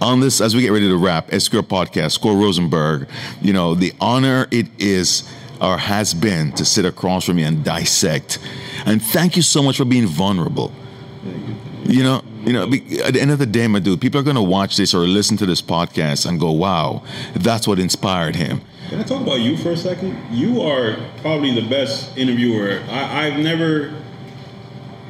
[0.00, 3.08] on this, as we get ready to wrap, SQR podcast, Score Rosenberg.
[3.40, 5.28] You know, the honor it is
[5.60, 8.38] or has been to sit across from you and dissect.
[8.86, 10.72] And thank you so much for being vulnerable.
[11.84, 12.64] You know, you know.
[12.64, 15.00] At the end of the day, my dude, people are going to watch this or
[15.00, 17.02] listen to this podcast and go, "Wow,
[17.34, 20.18] that's what inspired him." Can I talk about you for a second?
[20.30, 22.82] You are probably the best interviewer.
[22.88, 23.94] I, I've never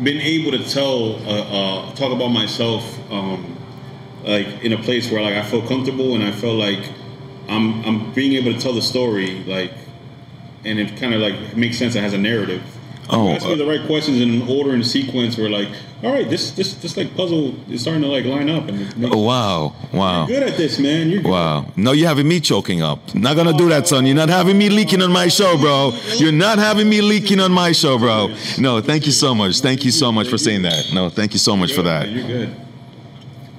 [0.02, 3.56] been able to tell, uh, uh, talk about myself, um,
[4.24, 6.80] like in a place where like I feel comfortable and I feel like
[7.48, 9.72] I'm I'm being able to tell the story, like,
[10.64, 11.94] and it kind of like makes sense.
[11.96, 12.62] It has a narrative.
[13.12, 15.36] Oh, ask me uh, the right questions in an order and sequence.
[15.36, 15.68] Where like,
[16.04, 19.18] all right, this this this like puzzle is starting to like line up and Oh,
[19.24, 20.28] wow, wow.
[20.28, 21.10] you're good at this, man.
[21.10, 21.30] You're good.
[21.32, 21.66] Wow.
[21.74, 23.12] No, you're having me choking up.
[23.16, 24.06] Not gonna do that, son.
[24.06, 25.92] You're not having me leaking on my show, bro.
[26.18, 28.32] You're not having me leaking on my show, bro.
[28.58, 29.58] No, thank you so much.
[29.60, 30.92] Thank you so much for saying that.
[30.94, 32.08] No, thank you so much for that.
[32.10, 32.56] You're good.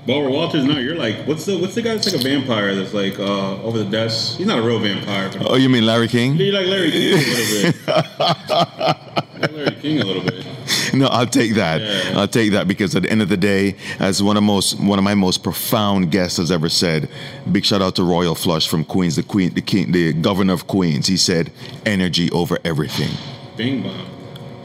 [0.06, 2.93] Barbara Walters, no, you're like, what's the what's the guy that's like a vampire that's
[2.93, 4.38] like uh, over the desk?
[4.38, 5.30] He's not a real vampire.
[5.41, 6.38] Oh, you mean Larry King?
[6.38, 9.52] you're like Larry King a little bit.
[9.52, 10.45] Larry King a little bit.
[10.93, 11.82] No, I'll take that.
[11.82, 12.20] Yeah.
[12.20, 14.97] I'll take that because at the end of the day, as one of most one
[14.97, 17.08] of my most profound guests has ever said,
[17.52, 20.66] big shout out to Royal Flush from Queens, the Queen, the King, the Governor of
[20.66, 21.06] Queens.
[21.08, 21.52] He said,
[21.86, 23.12] "Energy over everything."
[23.56, 24.08] Bing bong.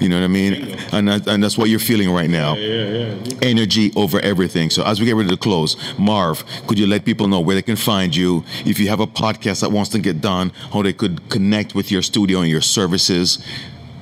[0.01, 0.76] You know what I mean?
[0.92, 2.55] And that, and that's what you're feeling right now.
[2.55, 3.38] Yeah, yeah, yeah.
[3.42, 4.70] energy over everything.
[4.70, 7.62] So as we get ready to close, Marv, could you let people know where they
[7.62, 8.44] can find you?
[8.64, 11.90] If you have a podcast that wants to get done, how they could connect with
[11.90, 13.38] your studio and your services,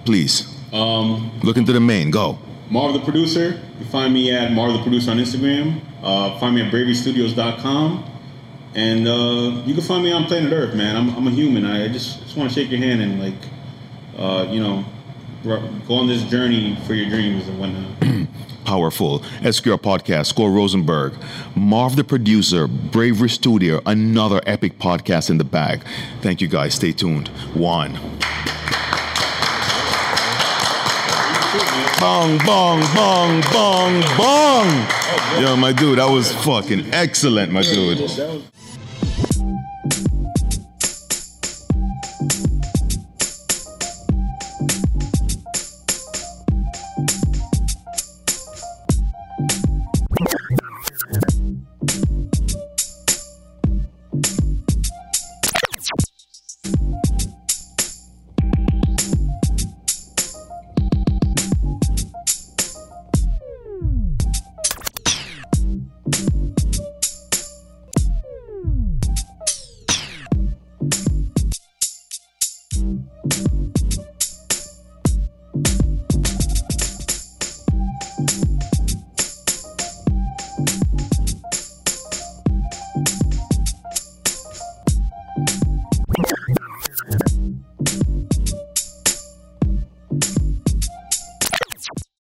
[0.04, 0.52] please.
[0.72, 2.10] Um, Look into the main.
[2.10, 2.38] Go.
[2.70, 3.60] Marv the producer.
[3.78, 5.80] You find me at Marv the producer on Instagram.
[6.02, 8.10] Uh, find me at braverystudios.com.
[8.74, 10.96] And uh, you can find me on planet Earth, man.
[10.96, 11.64] I'm, I'm a human.
[11.64, 13.34] I just, just want to shake your hand and like,
[14.18, 14.84] uh, you know,
[15.44, 18.28] go on this journey for your dreams and whatnot.
[18.64, 19.20] Powerful.
[19.42, 21.12] SQR Podcast, Score Rosenberg,
[21.54, 25.84] Marv the producer, Bravery Studio, another epic podcast in the bag.
[26.22, 26.74] Thank you guys.
[26.74, 27.28] Stay tuned.
[27.52, 27.92] One.
[32.00, 34.86] Bong, bong, bong, bong, bong.
[35.40, 37.98] Yo, my dude, that was fucking excellent, my dude.